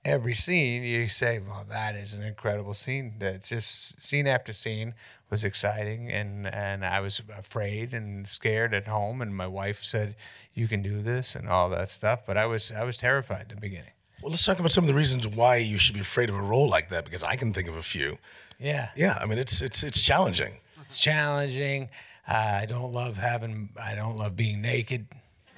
every 0.07 0.33
scene 0.33 0.83
you 0.83 1.07
say, 1.07 1.39
well, 1.39 1.65
that 1.69 1.95
is 1.95 2.13
an 2.13 2.23
incredible 2.23 2.73
scene. 2.73 3.15
That's 3.19 3.49
just 3.49 4.01
scene 4.01 4.25
after 4.25 4.53
scene 4.53 4.93
was 5.29 5.43
exciting, 5.43 6.09
and 6.09 6.47
and 6.47 6.85
I 6.85 7.01
was 7.01 7.21
afraid 7.37 7.93
and 7.93 8.27
scared 8.27 8.73
at 8.73 8.85
home, 8.87 9.21
and 9.21 9.35
my 9.35 9.47
wife 9.47 9.83
said, 9.83 10.15
"You 10.53 10.67
can 10.67 10.81
do 10.81 11.01
this," 11.01 11.35
and 11.35 11.49
all 11.49 11.69
that 11.69 11.89
stuff. 11.89 12.21
But 12.25 12.37
I 12.37 12.45
was 12.45 12.71
I 12.71 12.83
was 12.85 12.97
terrified 12.97 13.41
at 13.41 13.49
the 13.49 13.55
beginning. 13.57 13.91
Well, 14.21 14.31
let's 14.31 14.45
talk 14.45 14.59
about 14.59 14.71
some 14.71 14.85
of 14.85 14.87
the 14.87 14.93
reasons 14.95 15.27
why 15.27 15.57
you 15.57 15.77
should 15.77 15.93
be 15.93 15.99
afraid 16.01 16.29
of 16.29 16.35
a 16.35 16.41
role 16.41 16.67
like 16.69 16.89
that, 16.89 17.05
because 17.05 17.23
I 17.23 17.35
can 17.35 17.53
think 17.53 17.67
of 17.67 17.75
a 17.75 17.83
few. 17.83 18.17
Yeah, 18.59 18.89
Yeah, 18.95 19.17
I 19.21 19.25
mean, 19.25 19.37
it's 19.37 19.61
it's 19.61 19.83
it's 19.83 20.01
challenging. 20.01 20.59
it's 20.81 20.99
challenging. 20.99 21.89
Uh, 22.27 22.59
I 22.61 22.65
don't 22.65 22.91
love 22.93 23.17
having. 23.17 23.69
I 23.81 23.95
don't 23.95 24.15
love 24.17 24.35
being 24.35 24.61
naked. 24.61 25.07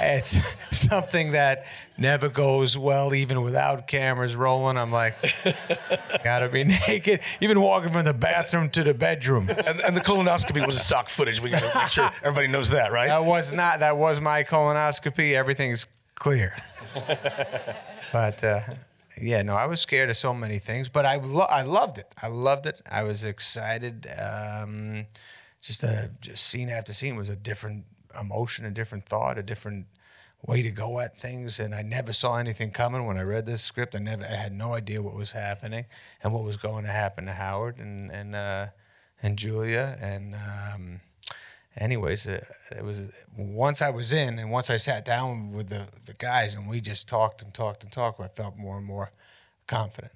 It's 0.00 0.56
something 0.70 1.32
that 1.32 1.64
never 1.96 2.28
goes 2.28 2.78
well, 2.78 3.14
even 3.14 3.42
without 3.42 3.86
cameras 3.86 4.36
rolling. 4.36 4.76
I'm 4.76 4.92
like, 4.92 5.16
gotta 6.24 6.48
be 6.48 6.64
naked. 6.88 7.20
Even 7.40 7.60
walking 7.60 7.92
from 7.92 8.04
the 8.04 8.14
bathroom 8.14 8.70
to 8.70 8.82
the 8.82 8.94
bedroom. 8.94 9.48
And, 9.48 9.80
and 9.80 9.96
the 9.96 10.00
colonoscopy 10.00 10.64
was 10.66 10.76
a 10.76 10.80
stock 10.80 11.08
footage. 11.08 11.40
We 11.40 11.50
got 11.50 11.62
to 11.62 11.78
make 11.78 11.88
sure 11.88 12.10
everybody 12.22 12.48
knows 12.48 12.70
that, 12.70 12.92
right? 12.92 13.08
That 13.08 13.24
was 13.24 13.52
not. 13.52 13.80
That 13.80 13.96
was 13.96 14.20
my 14.20 14.44
colonoscopy. 14.44 15.34
Everything's 15.34 15.86
clear. 16.14 16.54
but 18.12 18.42
uh, 18.44 18.60
yeah, 19.20 19.42
no, 19.42 19.54
I 19.54 19.66
was 19.66 19.80
scared 19.80 20.10
of 20.10 20.16
so 20.16 20.32
many 20.32 20.58
things, 20.58 20.88
but 20.88 21.04
I 21.04 21.16
lo- 21.16 21.46
I 21.48 21.62
loved 21.62 21.98
it. 21.98 22.12
I 22.20 22.28
loved 22.28 22.66
it. 22.66 22.80
I 22.90 23.02
was 23.02 23.24
excited. 23.24 24.06
Um, 24.18 25.06
just 25.60 25.82
a 25.82 26.10
just 26.20 26.46
scene 26.46 26.68
after 26.68 26.92
scene 26.92 27.16
was 27.16 27.28
a 27.28 27.36
different 27.36 27.84
emotion, 28.20 28.64
a 28.64 28.70
different 28.70 29.06
thought, 29.06 29.38
a 29.38 29.42
different 29.42 29.86
way 30.46 30.62
to 30.62 30.70
go 30.70 31.00
at 31.00 31.18
things. 31.18 31.58
And 31.58 31.74
I 31.74 31.82
never 31.82 32.12
saw 32.12 32.36
anything 32.36 32.70
coming 32.70 33.06
when 33.06 33.18
I 33.18 33.22
read 33.22 33.46
this 33.46 33.62
script. 33.62 33.94
I 33.94 33.98
never, 33.98 34.24
I 34.24 34.36
had 34.36 34.52
no 34.52 34.74
idea 34.74 35.02
what 35.02 35.14
was 35.14 35.32
happening 35.32 35.86
and 36.22 36.32
what 36.32 36.44
was 36.44 36.56
going 36.56 36.84
to 36.84 36.92
happen 36.92 37.26
to 37.26 37.32
Howard 37.32 37.78
and 37.78 38.10
and 38.10 38.34
uh, 38.34 38.66
and 39.22 39.38
Julia 39.38 39.98
and. 40.00 40.34
Um, 40.34 41.00
anyways, 41.78 42.26
uh, 42.26 42.44
it 42.76 42.84
was 42.84 43.02
once 43.36 43.80
I 43.82 43.90
was 43.90 44.12
in, 44.12 44.38
and 44.38 44.50
once 44.50 44.70
I 44.70 44.76
sat 44.76 45.04
down 45.04 45.52
with 45.52 45.68
the, 45.68 45.86
the 46.04 46.14
guys, 46.14 46.54
and 46.54 46.68
we 46.68 46.80
just 46.80 47.08
talked 47.08 47.42
and 47.42 47.52
talked 47.54 47.82
and 47.82 47.92
talked. 47.92 48.20
I 48.20 48.28
felt 48.28 48.56
more 48.56 48.76
and 48.76 48.86
more 48.86 49.12
confident. 49.66 50.12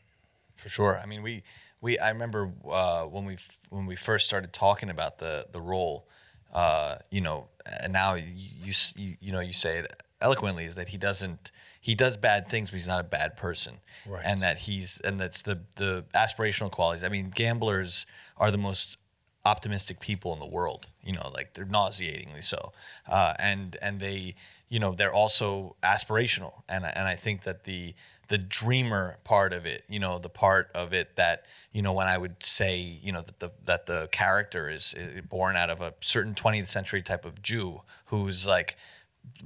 For 0.57 0.69
sure. 0.69 0.99
I 1.03 1.07
mean, 1.07 1.23
we 1.23 1.43
we 1.81 1.99
I 1.99 2.11
remember 2.11 2.53
uh, 2.71 3.05
when 3.05 3.25
we 3.25 3.37
when 3.71 3.87
we 3.87 3.97
first 3.97 4.27
started 4.27 4.53
talking 4.53 4.91
about 4.91 5.19
the 5.19 5.47
the 5.51 5.61
role. 5.61 6.07
Uh, 6.53 6.97
you 7.11 7.23
know, 7.23 7.49
and 7.83 7.93
now 7.93 8.15
you, 8.15 8.73
you 8.97 9.17
you 9.21 9.33
know 9.33 9.41
you 9.41 9.53
say 9.53 9.79
it 9.79 10.03
eloquently 10.21 10.65
is 10.65 10.75
that 10.77 10.89
he 10.89 10.99
doesn't 10.99 11.51
he 11.81 11.95
does 11.97 12.17
bad 12.17 12.47
things, 12.47 12.71
but 12.71 12.77
he's 12.77 12.87
not 12.87 13.01
a 13.01 13.09
bad 13.09 13.37
person, 13.37 13.75
Right. 14.07 14.23
and 14.25 14.41
that 14.43 14.59
he's 14.59 15.01
and 15.05 15.19
that's 15.21 15.43
the 15.43 15.61
the 15.77 16.05
aspirational 16.15 16.71
qualities. 16.71 17.03
I 17.05 17.09
mean, 17.09 17.31
gamblers 17.35 18.07
are 18.37 18.51
the 18.51 18.59
most 18.59 18.99
optimistic 19.45 19.99
people 19.99 20.33
in 20.33 20.39
the 20.39 20.47
world. 20.47 20.89
You 21.03 21.13
know, 21.15 21.31
like 21.35 21.55
they're 21.55 21.65
nauseatingly 21.65 22.43
so, 22.43 22.73
uh, 23.09 23.35
and 23.39 23.77
and 23.83 23.99
they, 23.99 24.37
you 24.69 24.79
know, 24.79 24.93
they're 24.95 25.13
also 25.13 25.75
aspirational, 25.83 26.63
and 26.69 26.85
and 26.85 27.09
I 27.09 27.17
think 27.17 27.43
that 27.43 27.65
the 27.65 27.95
the 28.33 28.39
dreamer 28.39 29.19
part 29.25 29.53
of 29.53 29.67
it, 29.67 29.85
you 29.91 29.99
know, 29.99 30.19
the 30.19 30.31
part 30.31 30.71
of 30.75 30.95
it 30.95 31.17
that 31.17 31.45
you 31.71 31.83
know 31.83 31.93
when 31.93 32.07
I 32.07 32.17
would 32.17 32.43
say, 32.43 32.79
you 32.79 33.13
know, 33.13 33.21
that 33.21 33.41
the 33.41 33.53
that 33.65 33.85
the 33.85 34.09
character 34.11 34.71
is 34.71 34.95
uh, 34.95 35.21
born 35.21 35.55
out 35.55 35.69
of 35.69 35.83
a 35.83 35.93
certain 36.01 36.35
20th 36.35 36.69
century 36.69 37.03
type 37.03 37.27
of 37.27 37.43
Jew 37.43 37.83
who's 38.07 38.47
like 38.47 38.79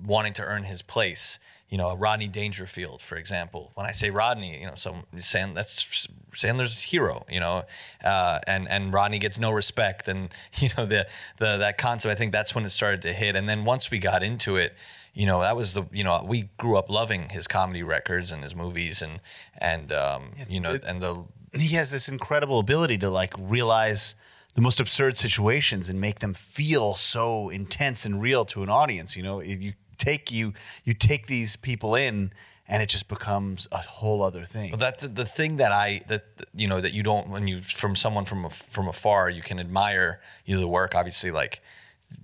wanting 0.04 0.34
to 0.34 0.44
earn 0.44 0.62
his 0.62 0.82
place. 0.82 1.40
You 1.68 1.78
know, 1.78 1.88
a 1.88 1.96
Rodney 1.96 2.28
Dangerfield, 2.28 3.02
for 3.02 3.16
example. 3.16 3.72
When 3.74 3.86
I 3.86 3.90
say 3.90 4.10
Rodney, 4.10 4.60
you 4.60 4.66
know, 4.66 4.76
some 4.76 5.02
Sand, 5.18 5.56
that's 5.56 6.06
Sandler's 6.32 6.80
hero. 6.80 7.26
You 7.28 7.40
know, 7.40 7.64
uh, 8.04 8.38
and 8.46 8.68
and 8.68 8.92
Rodney 8.92 9.18
gets 9.18 9.40
no 9.40 9.50
respect, 9.50 10.06
and 10.06 10.32
you 10.58 10.68
know 10.78 10.86
the 10.86 11.08
the 11.38 11.56
that 11.56 11.76
concept. 11.76 12.12
I 12.12 12.14
think 12.14 12.30
that's 12.30 12.54
when 12.54 12.64
it 12.64 12.70
started 12.70 13.02
to 13.02 13.12
hit. 13.12 13.34
And 13.34 13.48
then 13.48 13.64
once 13.64 13.90
we 13.90 13.98
got 13.98 14.22
into 14.22 14.54
it, 14.54 14.76
you 15.16 15.24
know, 15.24 15.40
that 15.40 15.56
was 15.56 15.72
the 15.72 15.84
you 15.92 16.04
know 16.04 16.22
we 16.22 16.50
grew 16.58 16.76
up 16.76 16.90
loving 16.90 17.30
his 17.30 17.48
comedy 17.48 17.82
records 17.82 18.30
and 18.30 18.44
his 18.44 18.54
movies, 18.54 19.00
and 19.00 19.20
and 19.56 19.90
um, 19.90 20.34
you 20.46 20.60
know, 20.60 20.76
and 20.86 21.00
the 21.00 21.24
he 21.58 21.74
has 21.76 21.90
this 21.90 22.10
incredible 22.10 22.58
ability 22.58 22.98
to 22.98 23.08
like 23.08 23.32
realize 23.38 24.14
the 24.56 24.60
most 24.60 24.78
absurd 24.78 25.16
situations 25.16 25.88
and 25.88 25.98
make 25.98 26.18
them 26.18 26.34
feel 26.34 26.94
so 26.94 27.48
intense 27.48 28.04
and 28.04 28.20
real 28.20 28.44
to 28.44 28.62
an 28.62 28.68
audience. 28.68 29.16
You 29.16 29.22
know, 29.22 29.40
if 29.40 29.62
you 29.62 29.72
take 29.96 30.30
you 30.30 30.52
you 30.84 30.92
take 30.92 31.28
these 31.28 31.56
people 31.56 31.94
in, 31.94 32.30
and 32.68 32.82
it 32.82 32.90
just 32.90 33.08
becomes 33.08 33.66
a 33.72 33.78
whole 33.78 34.22
other 34.22 34.44
thing. 34.44 34.70
But 34.70 34.80
that's 34.80 35.08
the 35.08 35.24
thing 35.24 35.56
that 35.56 35.72
I 35.72 36.02
that 36.08 36.24
you 36.54 36.68
know 36.68 36.82
that 36.82 36.92
you 36.92 37.02
don't 37.02 37.30
when 37.30 37.48
you 37.48 37.62
from 37.62 37.96
someone 37.96 38.26
from 38.26 38.50
from 38.50 38.86
afar 38.86 39.30
you 39.30 39.40
can 39.40 39.58
admire 39.58 40.20
you 40.44 40.56
know, 40.56 40.60
the 40.60 40.68
work 40.68 40.94
obviously 40.94 41.30
like 41.30 41.62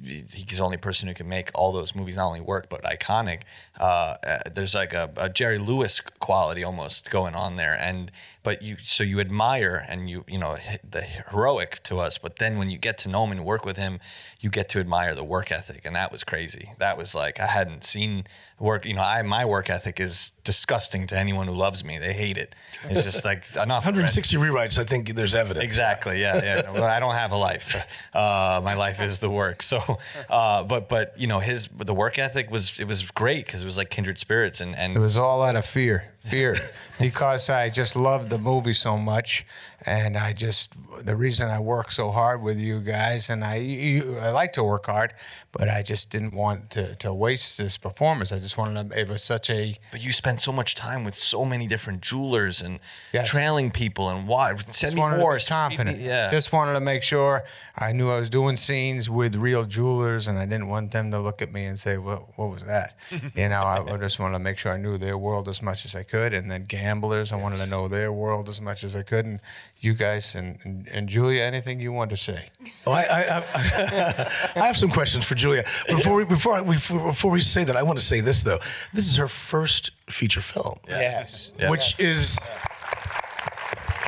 he's 0.05 0.33
the 0.33 0.61
only 0.61 0.77
person 0.77 1.09
who 1.09 1.15
can 1.15 1.29
make 1.29 1.51
all 1.55 1.73
those 1.73 1.95
movies 1.95 2.17
not 2.17 2.27
only 2.27 2.41
work 2.41 2.69
but 2.69 2.83
iconic. 2.85 3.41
Uh, 3.81 4.17
uh, 4.27 4.39
there's 4.55 4.75
like 4.75 4.93
a, 4.93 5.11
a 5.17 5.29
Jerry 5.29 5.59
Lewis 5.59 6.01
quality 6.01 6.65
almost 6.65 7.11
going 7.11 7.35
on 7.35 7.57
there, 7.57 7.77
and 7.81 8.11
but 8.43 8.63
you 8.63 8.77
so 8.83 9.05
you 9.05 9.21
admire 9.21 9.85
and 9.89 10.11
you 10.11 10.25
you 10.27 10.39
know 10.39 10.57
the 10.89 11.03
heroic 11.03 11.83
to 11.85 11.99
us, 11.99 12.19
but 12.19 12.37
then 12.37 12.59
when 12.59 12.71
you 12.71 12.79
get 12.79 12.99
to 12.99 13.09
know 13.09 13.25
him 13.25 13.33
and 13.33 13.45
work 13.45 13.65
with 13.65 13.77
him, 13.77 14.01
you 14.41 14.51
get 14.51 14.69
to 14.71 14.81
admire 14.81 15.15
the 15.15 15.25
work 15.25 15.53
ethic, 15.53 15.85
and 15.85 15.95
that 15.97 16.11
was 16.11 16.25
crazy. 16.25 16.73
That 16.79 16.99
was 16.99 17.15
like 17.15 17.41
I 17.41 17.47
hadn't 17.47 17.85
seen 17.85 18.25
work. 18.59 18.85
You 18.85 18.95
know, 18.95 19.03
I 19.03 19.23
my 19.23 19.45
work 19.45 19.71
ethic 19.71 20.01
is 20.01 20.33
disgusting 20.45 21.07
to 21.09 21.17
anyone 21.19 21.47
who 21.47 21.55
loves 21.55 21.85
me. 21.85 21.99
They 21.99 22.13
hate 22.13 22.37
it. 22.37 22.55
It's 22.89 23.05
just 23.05 23.25
like 23.31 23.45
enough. 23.57 23.85
160 23.85 24.37
rewrites. 24.37 24.79
I 24.79 24.85
think 24.85 25.15
there's 25.15 25.35
evidence. 25.35 25.65
Exactly. 25.65 26.21
Yeah. 26.21 26.37
Yeah. 26.43 26.59
Well, 26.73 26.85
I 26.85 27.01
don't 27.01 27.15
have 27.15 27.33
a 27.33 27.37
life. 27.37 28.07
Uh, 28.15 28.61
my 28.65 28.75
life 28.75 29.01
is 29.01 29.19
the 29.21 29.29
work. 29.29 29.63
So, 29.63 29.99
uh, 30.31 30.65
but 30.65 30.89
but 30.89 31.19
you 31.19 31.27
know 31.27 31.39
his 31.39 31.69
the 31.69 31.95
work 31.95 32.19
ethic 32.19 32.51
was 32.51 32.81
it 32.81 32.87
was 32.87 33.11
great 33.11 33.47
because 33.47 33.63
it 33.63 33.67
was 33.67 33.77
like 33.77 33.91
kindred 33.91 34.19
spirits 34.19 34.61
and 34.61 34.75
and 34.75 34.97
It 34.97 35.01
was 35.01 35.17
all 35.17 35.43
out 35.43 35.55
of 35.55 35.65
fear, 35.65 36.12
fear, 36.25 36.57
because 36.99 37.51
I 37.51 37.69
just 37.69 37.97
loved 37.97 38.31
the 38.31 38.39
movie 38.39 38.75
so 38.75 38.97
much, 38.97 39.45
and 39.85 40.17
I 40.17 40.33
just 40.33 40.75
the 41.05 41.17
reason 41.17 41.49
I 41.49 41.59
work 41.61 41.93
so 41.93 42.11
hard 42.11 42.43
with 42.43 42.59
you 42.59 42.81
guys, 42.81 43.31
and 43.31 43.45
I 43.45 43.57
you, 43.57 44.17
I 44.19 44.31
like 44.31 44.53
to 44.55 44.65
work 44.65 44.87
hard, 44.87 45.13
but 45.53 45.69
I 45.69 45.83
just 45.83 46.11
didn't 46.11 46.35
want 46.35 46.71
to, 46.71 46.95
to 46.97 47.13
waste 47.13 47.59
this 47.59 47.77
performance. 47.77 48.33
I 48.33 48.39
just 48.39 48.57
wanted 48.59 48.91
to. 48.91 49.01
It 49.01 49.09
was 49.09 49.23
such 49.23 49.51
a 49.51 49.79
but 49.91 50.01
you 50.03 50.13
spent 50.13 50.41
so 50.41 50.53
much 50.53 50.75
time 50.75 51.05
with 51.05 51.15
so 51.15 51.45
many 51.45 51.67
different 51.67 52.01
jewelers 52.03 52.63
and 52.63 52.79
Yes. 53.13 53.29
trailing 53.29 53.71
people 53.71 54.09
and 54.09 54.27
why 54.29 54.55
send 54.55 54.67
just 54.73 54.95
me 54.95 55.01
wanted 55.01 55.19
more. 55.19 55.39
to 55.39 55.47
confident. 55.49 55.99
Yeah. 56.01 56.31
Just 56.31 56.53
wanted 56.53 56.75
to 56.75 56.81
make 56.81 57.03
sure 57.03 57.45
I 57.77 57.93
knew 57.93 58.11
I 58.11 58.19
was 58.19 58.31
doing 58.31 58.57
scenes 58.57 59.09
with 59.11 59.35
real 59.37 59.65
jewelers, 59.65 60.29
and 60.29 60.39
I 60.39 60.47
didn't 60.47 60.69
want 60.69 60.93
them 60.93 61.11
to 61.11 61.19
look 61.19 61.43
at 61.43 61.53
me 61.53 61.65
and 61.65 61.79
say, 61.79 61.97
"What? 61.99 62.39
What 62.39 62.51
was 62.51 62.65
that?" 62.67 62.97
you 63.35 63.49
know, 63.49 63.63
I, 63.63 63.83
I 63.93 63.97
just 63.97 64.19
wanted 64.21 64.35
to 64.35 64.39
make 64.45 64.59
sure 64.59 64.73
I 64.73 64.77
knew 64.77 64.99
their 64.99 65.19
world 65.19 65.49
as 65.49 65.61
much 65.63 65.85
as 65.85 65.95
I 65.97 66.03
could, 66.03 66.33
and 66.35 66.51
then 66.51 66.65
gamblers, 66.65 67.33
I 67.33 67.37
wanted 67.37 67.59
to 67.59 67.67
know 67.67 67.89
their 67.89 68.13
world 68.13 68.49
as 68.49 68.61
much 68.61 68.85
as 68.85 68.95
I 68.95 69.03
could. 69.03 69.25
And 69.25 69.41
you 69.83 69.95
guys 69.95 70.35
and, 70.37 70.59
and, 70.63 70.89
and 70.89 71.09
Julia, 71.09 71.43
anything 71.43 71.81
you 71.81 71.93
want 71.93 72.11
to 72.11 72.17
say? 72.17 72.47
Oh, 72.87 72.93
I, 72.93 73.03
I, 73.03 73.39
I, 73.39 74.33
I 74.57 74.67
have 74.67 74.77
some 74.77 74.91
questions 74.91 75.25
for 75.25 75.35
Julia. 75.35 75.65
Before 75.89 76.15
we, 76.15 76.25
before, 76.25 76.55
I, 76.55 76.61
we, 76.63 76.77
before 76.77 77.31
we 77.33 77.41
say 77.41 77.65
that, 77.65 77.77
I 77.77 77.83
want 77.83 77.99
to 77.99 78.05
say 78.05 78.21
this 78.21 78.43
though. 78.43 78.61
This 78.95 79.09
is 79.09 79.17
her 79.17 79.29
first 79.29 79.91
feature 80.09 80.41
film, 80.41 80.79
Yes. 80.89 81.53
which 81.69 81.99
is 81.99 82.39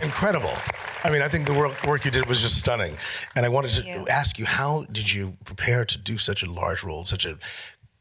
incredible. 0.02 0.52
I 1.02 1.10
mean, 1.10 1.20
I 1.22 1.28
think 1.28 1.46
the 1.46 1.52
work, 1.52 1.82
work 1.84 2.04
you 2.04 2.10
did 2.10 2.26
was 2.26 2.40
just 2.40 2.58
stunning. 2.58 2.96
And 3.36 3.44
I 3.44 3.48
wanted 3.50 3.72
to 3.72 3.84
you. 3.84 4.06
ask 4.08 4.38
you, 4.38 4.46
how 4.46 4.86
did 4.90 5.12
you 5.12 5.36
prepare 5.44 5.84
to 5.84 5.98
do 5.98 6.16
such 6.16 6.42
a 6.42 6.50
large 6.50 6.82
role, 6.82 7.04
such 7.04 7.26
a 7.26 7.36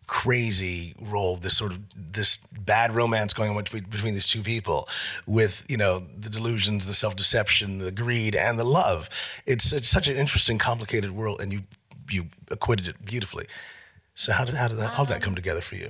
crazy 0.08 0.96
role, 1.00 1.38
this 1.38 1.58
sort 1.58 1.72
of 1.72 1.80
this 1.96 2.40
bad 2.52 2.96
romance 2.96 3.34
going 3.34 3.50
on 3.50 3.58
between, 3.58 3.84
between 3.84 4.14
these 4.14 4.28
two 4.28 4.42
people, 4.42 4.88
with 5.26 5.66
you 5.70 5.78
know 5.78 6.06
the 6.18 6.30
delusions, 6.30 6.88
the 6.88 6.94
self-deception, 6.94 7.80
the 7.80 7.92
greed, 7.92 8.36
and 8.36 8.60
the 8.60 8.64
love. 8.64 9.10
It's, 9.46 9.72
it's 9.74 9.90
such 9.90 10.08
an 10.08 10.16
interesting, 10.16 10.58
complicated 10.58 11.12
world, 11.12 11.42
and 11.42 11.52
you 11.52 11.64
you 12.10 12.26
acquitted 12.52 12.88
it 12.88 13.04
beautifully. 13.06 13.48
So 14.16 14.32
how 14.32 14.46
did 14.46 14.56
how 14.56 14.68
did 14.68 14.78
that 14.78 14.92
how 14.92 15.06
did 15.06 15.16
that 15.16 15.22
come 15.22 15.36
together 15.36 15.62
for 15.62 15.76
you? 15.76 15.90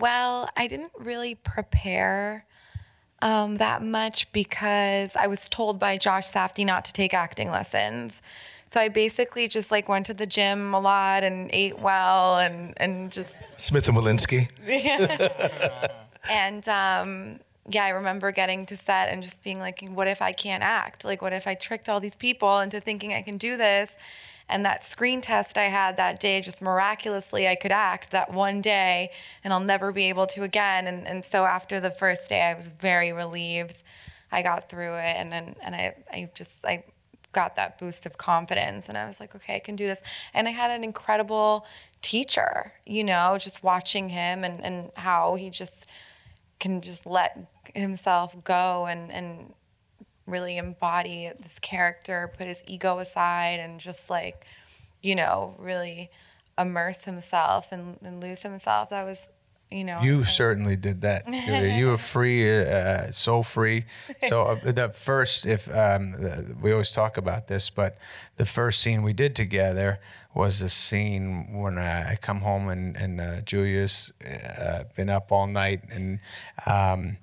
Well, 0.00 0.50
I 0.56 0.66
didn't 0.66 0.92
really 0.98 1.34
prepare 1.34 2.44
um, 3.22 3.56
that 3.56 3.82
much 3.82 4.30
because 4.32 5.16
I 5.16 5.26
was 5.26 5.48
told 5.48 5.78
by 5.78 5.96
Josh 5.96 6.26
Safdie 6.26 6.66
not 6.66 6.84
to 6.84 6.92
take 6.92 7.14
acting 7.14 7.50
lessons. 7.50 8.22
So 8.68 8.80
I 8.80 8.88
basically 8.88 9.48
just 9.48 9.70
like 9.70 9.88
went 9.88 10.06
to 10.06 10.14
the 10.14 10.26
gym 10.26 10.74
a 10.74 10.80
lot 10.80 11.24
and 11.24 11.50
ate 11.52 11.78
well 11.78 12.38
and 12.38 12.74
and 12.76 13.10
just 13.10 13.38
Smith 13.56 13.88
and 13.88 13.96
Wollensky. 13.96 14.48
and 16.30 16.68
um, 16.68 17.40
yeah, 17.70 17.84
I 17.84 17.90
remember 17.90 18.30
getting 18.30 18.66
to 18.66 18.76
set 18.76 19.08
and 19.10 19.22
just 19.22 19.42
being 19.42 19.58
like, 19.58 19.86
what 19.88 20.06
if 20.06 20.22
I 20.22 20.32
can't 20.32 20.62
act? 20.62 21.04
Like, 21.04 21.22
what 21.22 21.32
if 21.32 21.46
I 21.46 21.54
tricked 21.54 21.88
all 21.88 22.00
these 22.00 22.16
people 22.16 22.60
into 22.60 22.80
thinking 22.80 23.12
I 23.12 23.22
can 23.22 23.36
do 23.36 23.56
this? 23.56 23.96
And 24.50 24.64
that 24.64 24.84
screen 24.84 25.20
test 25.20 25.58
I 25.58 25.64
had 25.64 25.98
that 25.98 26.20
day, 26.20 26.40
just 26.40 26.62
miraculously, 26.62 27.46
I 27.46 27.54
could 27.54 27.72
act 27.72 28.12
that 28.12 28.32
one 28.32 28.62
day 28.62 29.10
and 29.44 29.52
I'll 29.52 29.60
never 29.60 29.92
be 29.92 30.04
able 30.04 30.26
to 30.28 30.42
again. 30.42 30.86
And, 30.86 31.06
and 31.06 31.22
so 31.22 31.44
after 31.44 31.80
the 31.80 31.90
first 31.90 32.30
day, 32.30 32.40
I 32.42 32.54
was 32.54 32.68
very 32.68 33.12
relieved. 33.12 33.82
I 34.32 34.42
got 34.42 34.70
through 34.70 34.94
it 34.94 35.16
and 35.18 35.30
then, 35.30 35.54
and 35.62 35.74
I, 35.74 35.94
I 36.10 36.30
just, 36.34 36.64
I 36.64 36.84
got 37.38 37.54
that 37.54 37.78
boost 37.78 38.04
of 38.04 38.18
confidence 38.18 38.88
and 38.88 38.98
I 38.98 39.06
was 39.06 39.20
like, 39.20 39.32
okay, 39.36 39.54
I 39.54 39.60
can 39.60 39.76
do 39.76 39.86
this. 39.86 40.02
And 40.34 40.48
I 40.48 40.50
had 40.50 40.72
an 40.72 40.82
incredible 40.82 41.64
teacher, 42.02 42.72
you 42.84 43.04
know, 43.04 43.38
just 43.38 43.62
watching 43.62 44.08
him 44.08 44.42
and, 44.42 44.64
and 44.64 44.90
how 44.96 45.36
he 45.36 45.48
just, 45.48 45.86
can 46.58 46.80
just 46.80 47.06
let 47.06 47.38
himself 47.76 48.36
go 48.42 48.86
and, 48.86 49.12
and 49.12 49.54
really 50.26 50.56
embody 50.56 51.30
this 51.38 51.60
character, 51.60 52.32
put 52.36 52.48
his 52.48 52.64
ego 52.66 52.98
aside, 52.98 53.60
and 53.60 53.78
just 53.78 54.10
like, 54.10 54.44
you 55.00 55.14
know, 55.14 55.54
really 55.58 56.10
immerse 56.58 57.04
himself 57.04 57.70
and, 57.70 57.98
and 58.02 58.20
lose 58.20 58.42
himself. 58.42 58.90
That 58.90 59.04
was, 59.04 59.28
you 59.70 59.84
know, 59.84 60.00
You 60.00 60.24
certainly 60.24 60.76
did 60.76 61.02
that. 61.02 61.28
You 61.28 61.88
were 61.88 61.98
free, 62.14 62.60
uh, 62.60 63.10
so 63.10 63.42
free. 63.42 63.84
So 64.28 64.42
uh, 64.44 64.72
the 64.72 64.88
first, 64.90 65.46
if 65.46 65.68
um, 65.74 66.12
the, 66.12 66.56
we 66.60 66.72
always 66.72 66.92
talk 66.92 67.16
about 67.16 67.48
this, 67.48 67.68
but 67.70 67.98
the 68.36 68.46
first 68.46 68.80
scene 68.80 69.02
we 69.02 69.12
did 69.12 69.36
together 69.36 70.00
was 70.34 70.60
a 70.60 70.68
scene 70.68 71.58
when 71.60 71.78
I 71.78 72.16
come 72.16 72.40
home 72.40 72.68
and 72.68 72.96
and 72.96 73.20
uh, 73.20 73.40
Julia's 73.40 74.12
uh, 74.24 74.84
been 74.94 75.08
up 75.08 75.32
all 75.32 75.46
night 75.46 75.84
and 75.90 76.20
um, 76.66 77.16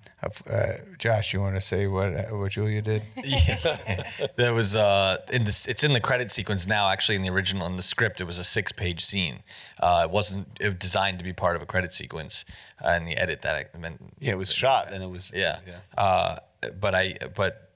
uh, 0.50 0.74
Josh, 0.97 1.33
you 1.33 1.39
want 1.39 1.55
to 1.55 1.62
say 1.62 1.88
what 1.88 2.13
uh, 2.13 2.24
what 2.35 2.51
Julia 2.51 2.81
did? 2.81 3.03
There 4.38 4.53
was 4.53 4.75
uh 4.75 5.17
in 5.31 5.43
this 5.43 5.67
it's 5.67 5.83
in 5.83 5.93
the 5.93 6.00
credit 6.00 6.31
sequence 6.31 6.67
now. 6.67 6.89
Actually, 6.89 7.15
in 7.15 7.21
the 7.21 7.29
original 7.29 7.67
in 7.67 7.77
the 7.77 7.83
script, 7.83 8.21
it 8.21 8.25
was 8.25 8.39
a 8.39 8.43
six 8.43 8.71
page 8.71 9.03
scene. 9.03 9.39
Uh, 9.79 10.01
it 10.05 10.12
wasn't 10.12 10.47
it 10.59 10.69
was 10.69 10.77
designed 10.77 11.19
to 11.19 11.24
be 11.24 11.33
part 11.33 11.55
of 11.55 11.62
a 11.62 11.65
credit 11.65 11.93
sequence. 11.93 12.43
Uh, 12.83 12.91
in 12.91 13.05
the 13.05 13.15
edit 13.15 13.41
that 13.43 13.69
I 13.74 13.77
meant 13.77 14.01
yeah, 14.19 14.31
it 14.31 14.38
was 14.38 14.51
shot 14.51 14.91
and 14.91 15.03
it 15.03 15.09
was 15.09 15.31
yeah. 15.33 15.59
Uh, 15.97 16.38
but 16.79 16.95
I 16.95 17.15
but 17.35 17.71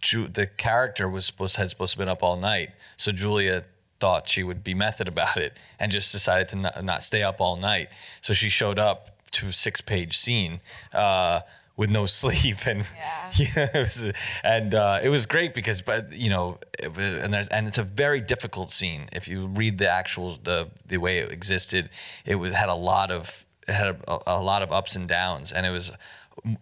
Ju- 0.00 0.28
the 0.28 0.46
character 0.46 1.08
was 1.08 1.26
supposed 1.26 1.56
had 1.56 1.70
supposed 1.70 1.92
to 1.92 1.98
been 1.98 2.08
up 2.08 2.22
all 2.22 2.36
night, 2.36 2.70
so 2.96 3.12
Julia 3.12 3.64
thought 4.00 4.28
she 4.28 4.42
would 4.42 4.62
be 4.62 4.74
method 4.74 5.08
about 5.08 5.36
it 5.36 5.58
and 5.80 5.90
just 5.92 6.12
decided 6.12 6.48
to 6.48 6.56
not, 6.56 6.84
not 6.84 7.02
stay 7.02 7.22
up 7.22 7.40
all 7.40 7.56
night. 7.56 7.88
So 8.20 8.34
she 8.34 8.48
showed 8.48 8.78
up 8.78 9.16
to 9.32 9.48
a 9.48 9.52
six 9.52 9.80
page 9.80 10.16
scene. 10.16 10.60
Uh, 10.92 11.40
with 11.78 11.90
no 11.90 12.06
sleep 12.20 12.66
and 12.66 12.86
Yeah. 12.96 13.30
it 13.74 13.74
was, 13.74 14.12
and 14.42 14.74
uh, 14.74 15.00
it 15.02 15.10
was 15.10 15.26
great 15.26 15.52
because 15.52 15.82
but 15.82 16.10
you 16.10 16.30
know 16.30 16.56
it 16.78 16.96
was, 16.96 17.22
and 17.22 17.34
there's 17.34 17.48
and 17.48 17.68
it's 17.68 17.76
a 17.76 17.82
very 17.84 18.22
difficult 18.22 18.72
scene 18.72 19.10
if 19.12 19.28
you 19.28 19.48
read 19.48 19.76
the 19.76 19.86
actual 19.86 20.38
the 20.42 20.68
the 20.86 20.96
way 20.96 21.18
it 21.18 21.30
existed 21.30 21.90
it 22.24 22.36
was, 22.36 22.54
had 22.54 22.70
a 22.70 22.74
lot 22.74 23.10
of 23.10 23.44
it 23.68 23.74
had 23.74 23.88
a, 23.88 24.18
a 24.26 24.40
lot 24.40 24.62
of 24.62 24.72
ups 24.72 24.96
and 24.96 25.06
downs, 25.06 25.52
and 25.52 25.66
it 25.66 25.70
was 25.70 25.92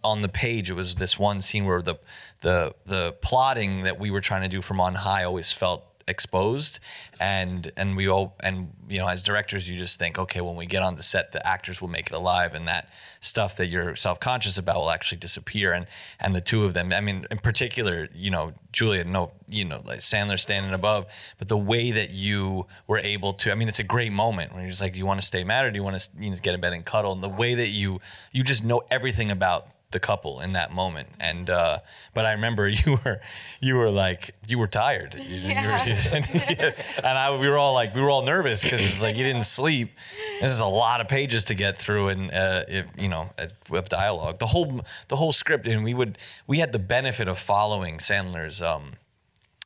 on 0.03 0.21
the 0.21 0.27
page. 0.27 0.69
It 0.69 0.73
was 0.73 0.95
this 0.95 1.17
one 1.17 1.41
scene 1.41 1.63
where 1.65 1.81
the 1.81 1.95
the 2.41 2.75
the 2.85 3.13
plotting 3.21 3.83
that 3.83 3.97
we 3.97 4.11
were 4.11 4.19
trying 4.21 4.41
to 4.41 4.49
do 4.49 4.61
from 4.61 4.81
on 4.81 4.95
high 4.95 5.23
always 5.23 5.53
felt 5.53 5.85
exposed. 6.07 6.79
And 7.19 7.71
and 7.77 7.95
we 7.95 8.07
all 8.07 8.35
and 8.41 8.71
you 8.89 8.99
know 8.99 9.07
as 9.07 9.23
directors 9.23 9.69
you 9.69 9.77
just 9.77 9.97
think 9.97 10.19
okay 10.19 10.41
when 10.41 10.55
we 10.55 10.65
get 10.65 10.83
on 10.83 10.95
the 10.95 11.03
set 11.03 11.31
the 11.31 11.45
actors 11.47 11.81
will 11.81 11.87
make 11.87 12.07
it 12.07 12.13
alive 12.13 12.53
and 12.53 12.67
that 12.67 12.89
stuff 13.21 13.55
that 13.57 13.67
you're 13.67 13.95
self-conscious 13.95 14.57
about 14.57 14.75
will 14.77 14.91
actually 14.91 15.19
disappear. 15.19 15.73
And 15.73 15.87
and 16.19 16.35
the 16.35 16.41
two 16.41 16.65
of 16.65 16.73
them 16.73 16.93
i 16.93 17.01
mean 17.01 17.25
in 17.31 17.37
particular 17.37 18.09
you 18.13 18.29
know 18.29 18.53
julia 18.71 19.03
no 19.03 19.31
you 19.49 19.65
know 19.65 19.81
like 19.85 19.99
sandler 19.99 20.39
standing 20.39 20.73
above 20.73 21.05
but 21.37 21.47
the 21.47 21.57
way 21.57 21.91
that 21.91 22.11
you 22.11 22.65
were 22.87 22.99
able 22.99 23.33
to 23.33 23.51
i 23.51 23.55
mean 23.55 23.67
it's 23.67 23.79
a 23.79 23.83
great 23.83 24.11
moment 24.11 24.51
when 24.51 24.61
you're 24.61 24.69
just 24.69 24.81
like 24.81 24.93
do 24.93 24.99
you 24.99 25.05
want 25.05 25.19
to 25.19 25.25
stay 25.25 25.43
mad 25.43 25.65
or 25.65 25.71
do 25.71 25.77
you 25.77 25.83
want 25.83 25.99
to 25.99 26.09
you 26.19 26.29
know, 26.29 26.37
get 26.37 26.53
in 26.53 26.61
bed 26.61 26.73
and 26.73 26.85
cuddle? 26.85 27.11
And 27.11 27.23
the 27.23 27.29
way 27.29 27.55
that 27.55 27.67
you 27.67 27.99
you 28.31 28.43
just 28.43 28.63
know 28.63 28.81
everything 28.89 29.31
about 29.31 29.67
the 29.95 29.99
couple 30.01 30.41
in 30.41 30.51
that 30.53 30.73
moment. 30.73 31.07
And 31.21 31.49
uh, 31.49 31.79
but 32.13 32.25
I 32.25 32.33
remember 32.33 32.67
you 32.85 32.99
were 33.03 33.21
you 33.61 33.75
were 33.75 33.89
like 33.89 34.35
you 34.45 34.59
were 34.59 34.67
tired. 34.67 35.15
You, 35.15 35.21
you 35.21 35.55
were, 35.55 35.79
and 37.03 37.17
I 37.17 37.35
we 37.39 37.47
were 37.47 37.57
all 37.57 37.73
like 37.73 37.95
we 37.95 38.01
were 38.01 38.09
all 38.09 38.23
nervous 38.23 38.63
because 38.63 38.85
it's 38.85 39.01
like 39.01 39.15
you 39.15 39.23
didn't 39.23 39.45
sleep. 39.45 39.97
This 40.41 40.51
is 40.51 40.59
a 40.59 40.65
lot 40.65 41.01
of 41.01 41.07
pages 41.07 41.45
to 41.45 41.55
get 41.55 41.77
through, 41.77 42.09
and 42.09 42.29
uh, 42.29 42.63
if 42.67 42.91
you 42.97 43.07
know 43.07 43.29
with 43.69 43.89
dialogue, 43.89 44.39
the 44.39 44.47
whole 44.47 44.81
the 45.07 45.15
whole 45.15 45.31
script, 45.31 45.65
and 45.65 45.83
we 45.83 45.93
would 45.93 46.17
we 46.45 46.59
had 46.59 46.73
the 46.73 46.79
benefit 46.79 47.27
of 47.27 47.39
following 47.39 47.97
Sandler's. 47.97 48.61
Um, 48.61 48.93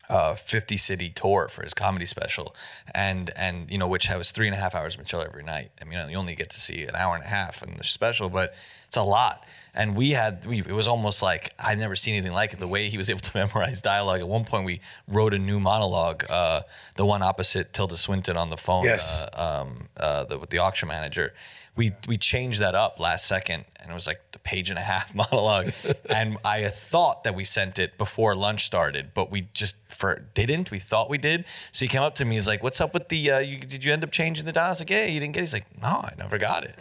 uh, 0.09 0.33
50 0.35 0.77
city 0.77 1.09
tour 1.11 1.47
for 1.49 1.63
his 1.63 1.73
comedy 1.73 2.05
special, 2.05 2.55
and 2.95 3.29
and 3.35 3.69
you 3.71 3.77
know 3.77 3.87
which 3.87 4.07
has 4.07 4.31
three 4.31 4.47
and 4.47 4.55
a 4.55 4.59
half 4.59 4.73
hours 4.75 4.95
of 4.95 5.01
material 5.01 5.27
every 5.27 5.43
night. 5.43 5.71
I 5.81 5.85
mean, 5.85 6.09
you 6.09 6.17
only 6.17 6.35
get 6.35 6.49
to 6.51 6.59
see 6.59 6.83
an 6.83 6.95
hour 6.95 7.15
and 7.15 7.23
a 7.23 7.27
half 7.27 7.61
in 7.63 7.75
the 7.77 7.83
special, 7.83 8.29
but 8.29 8.53
it's 8.87 8.97
a 8.97 9.03
lot. 9.03 9.45
And 9.75 9.95
we 9.95 10.11
had 10.11 10.45
we 10.45 10.59
it 10.59 10.71
was 10.71 10.87
almost 10.87 11.21
like 11.21 11.53
i've 11.59 11.77
never 11.77 11.95
seen 11.95 12.15
anything 12.15 12.33
like 12.33 12.53
it. 12.53 12.59
The 12.59 12.67
way 12.67 12.89
he 12.89 12.97
was 12.97 13.09
able 13.09 13.19
to 13.19 13.37
memorize 13.43 13.81
dialogue. 13.83 14.19
At 14.19 14.27
one 14.27 14.45
point, 14.45 14.65
we 14.65 14.81
wrote 15.07 15.33
a 15.35 15.39
new 15.39 15.59
monologue, 15.59 16.25
uh, 16.29 16.61
the 16.95 17.05
one 17.05 17.21
opposite 17.21 17.71
Tilda 17.73 17.95
Swinton 17.97 18.35
on 18.35 18.49
the 18.49 18.57
phone, 18.57 18.85
Yes. 18.85 19.21
uh, 19.21 19.61
um, 19.61 19.87
uh, 19.95 20.23
the, 20.25 20.39
with 20.39 20.49
the 20.49 20.57
auction 20.57 20.87
manager. 20.89 21.33
We 21.79 21.91
we 22.07 22.17
changed 22.17 22.59
that 22.59 22.75
up 22.75 22.99
last 22.99 23.25
second, 23.25 23.63
and 23.79 23.89
it 23.89 23.93
was 23.93 24.05
like 24.05 24.19
a 24.33 24.39
page 24.39 24.69
and 24.69 24.77
a 24.77 24.81
half 24.81 25.15
monologue. 25.21 25.71
and 26.09 26.37
I 26.43 26.67
thought 26.67 27.23
that 27.23 27.35
we 27.35 27.45
sent 27.45 27.79
it 27.79 27.97
before 27.97 28.35
lunch 28.35 28.65
started, 28.65 29.11
but 29.13 29.31
we 29.31 29.47
just 29.53 29.77
for 29.87 30.25
didn't. 30.33 30.71
We 30.71 30.79
thought 30.79 31.09
we 31.09 31.17
did. 31.17 31.45
So 31.71 31.85
he 31.85 31.89
came 31.89 32.01
up 32.01 32.15
to 32.15 32.25
me. 32.25 32.35
He's 32.35 32.47
like, 32.47 32.61
"What's 32.63 32.81
up 32.81 32.93
with 32.93 33.07
the? 33.07 33.31
Uh, 33.31 33.39
you, 33.39 33.59
did 33.59 33.85
you 33.85 33.93
end 33.93 34.03
up 34.03 34.11
changing 34.11 34.45
the 34.45 34.51
dial?" 34.51 34.67
I 34.67 34.69
was 34.71 34.81
like, 34.81 34.89
"Yeah, 34.89 35.05
you 35.05 35.21
didn't 35.21 35.33
get." 35.33 35.39
it. 35.39 35.43
He's 35.43 35.53
like, 35.53 35.81
"No, 35.81 35.87
I 35.87 36.13
never 36.17 36.37
got 36.37 36.65
it." 36.65 36.75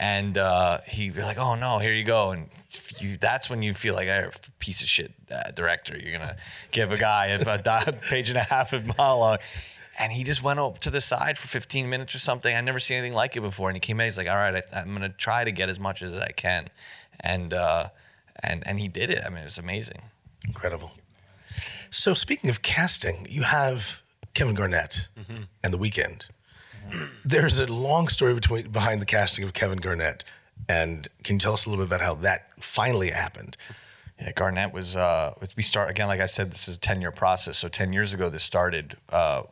And 0.00 0.38
uh, 0.38 0.78
he 0.86 1.10
was 1.10 1.24
like, 1.24 1.38
"Oh 1.38 1.54
no, 1.54 1.78
here 1.78 1.92
you 1.92 2.04
go." 2.04 2.30
And 2.30 2.48
you, 2.98 3.18
that's 3.18 3.50
when 3.50 3.62
you 3.62 3.74
feel 3.74 3.94
like 3.94 4.08
a 4.08 4.30
piece 4.60 4.80
of 4.82 4.88
shit 4.88 5.12
uh, 5.30 5.50
director. 5.50 5.98
You're 5.98 6.18
gonna 6.18 6.36
give 6.70 6.90
a 6.90 6.96
guy 6.96 7.26
a, 7.26 7.40
a 7.40 7.92
page 8.10 8.30
and 8.30 8.38
a 8.38 8.44
half 8.44 8.72
of 8.72 8.86
monologue. 8.96 9.40
And 9.98 10.12
he 10.12 10.22
just 10.22 10.42
went 10.42 10.60
up 10.60 10.78
to 10.80 10.90
the 10.90 11.00
side 11.00 11.38
for 11.38 11.48
15 11.48 11.88
minutes 11.90 12.14
or 12.14 12.18
something. 12.20 12.54
I 12.54 12.60
never 12.60 12.78
seen 12.78 12.98
anything 12.98 13.14
like 13.14 13.36
it 13.36 13.40
before. 13.40 13.68
And 13.68 13.76
he 13.76 13.80
came 13.80 13.98
out. 14.00 14.04
He's 14.04 14.16
like, 14.18 14.28
"All 14.28 14.36
right, 14.36 14.62
I, 14.72 14.80
I'm 14.80 14.92
gonna 14.92 15.08
try 15.08 15.42
to 15.44 15.50
get 15.50 15.68
as 15.68 15.80
much 15.80 16.02
as 16.02 16.16
I 16.16 16.30
can," 16.30 16.68
and 17.20 17.52
uh, 17.52 17.88
and 18.42 18.66
and 18.66 18.78
he 18.78 18.88
did 18.88 19.10
it. 19.10 19.22
I 19.24 19.28
mean, 19.28 19.38
it 19.38 19.44
was 19.44 19.58
amazing. 19.58 20.02
Incredible. 20.46 20.92
So 21.90 22.14
speaking 22.14 22.48
of 22.50 22.62
casting, 22.62 23.26
you 23.28 23.42
have 23.42 24.02
Kevin 24.34 24.54
Garnett 24.54 25.08
and 25.64 25.74
The 25.74 25.78
Weeknd. 25.78 26.28
There's 27.24 27.58
a 27.58 27.66
long 27.66 28.08
story 28.08 28.34
between 28.34 28.70
behind 28.70 29.00
the 29.00 29.06
casting 29.06 29.44
of 29.44 29.52
Kevin 29.52 29.78
Garnett, 29.78 30.22
and 30.68 31.08
can 31.24 31.36
you 31.36 31.40
tell 31.40 31.54
us 31.54 31.66
a 31.66 31.70
little 31.70 31.84
bit 31.84 31.88
about 31.88 32.04
how 32.04 32.14
that 32.16 32.48
finally 32.60 33.10
happened? 33.10 33.56
Yeah, 34.20 34.32
Garnett 34.32 34.72
was. 34.72 34.96
Uh, 34.96 35.34
we 35.56 35.62
start 35.62 35.90
again. 35.90 36.08
Like 36.08 36.20
I 36.20 36.26
said, 36.26 36.50
this 36.50 36.68
is 36.68 36.76
a 36.76 36.80
ten 36.80 37.00
year 37.00 37.12
process. 37.12 37.58
So 37.58 37.68
ten 37.68 37.92
years 37.92 38.14
ago, 38.14 38.28
this 38.28 38.42
started 38.42 38.96
uh, 39.10 39.42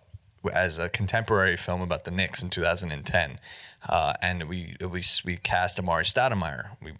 as 0.51 0.79
a 0.79 0.89
contemporary 0.89 1.57
film 1.57 1.81
about 1.81 2.05
the 2.05 2.11
Knicks 2.11 2.43
in 2.43 2.51
2010, 2.51 3.39
uh, 3.89 4.13
and 4.23 4.49
we 4.49 4.77
we 4.81 5.03
we 5.25 5.37
cast 5.37 5.79
Amar'e 5.79 6.05
Stoudemire. 6.05 6.71
We, 6.83 6.93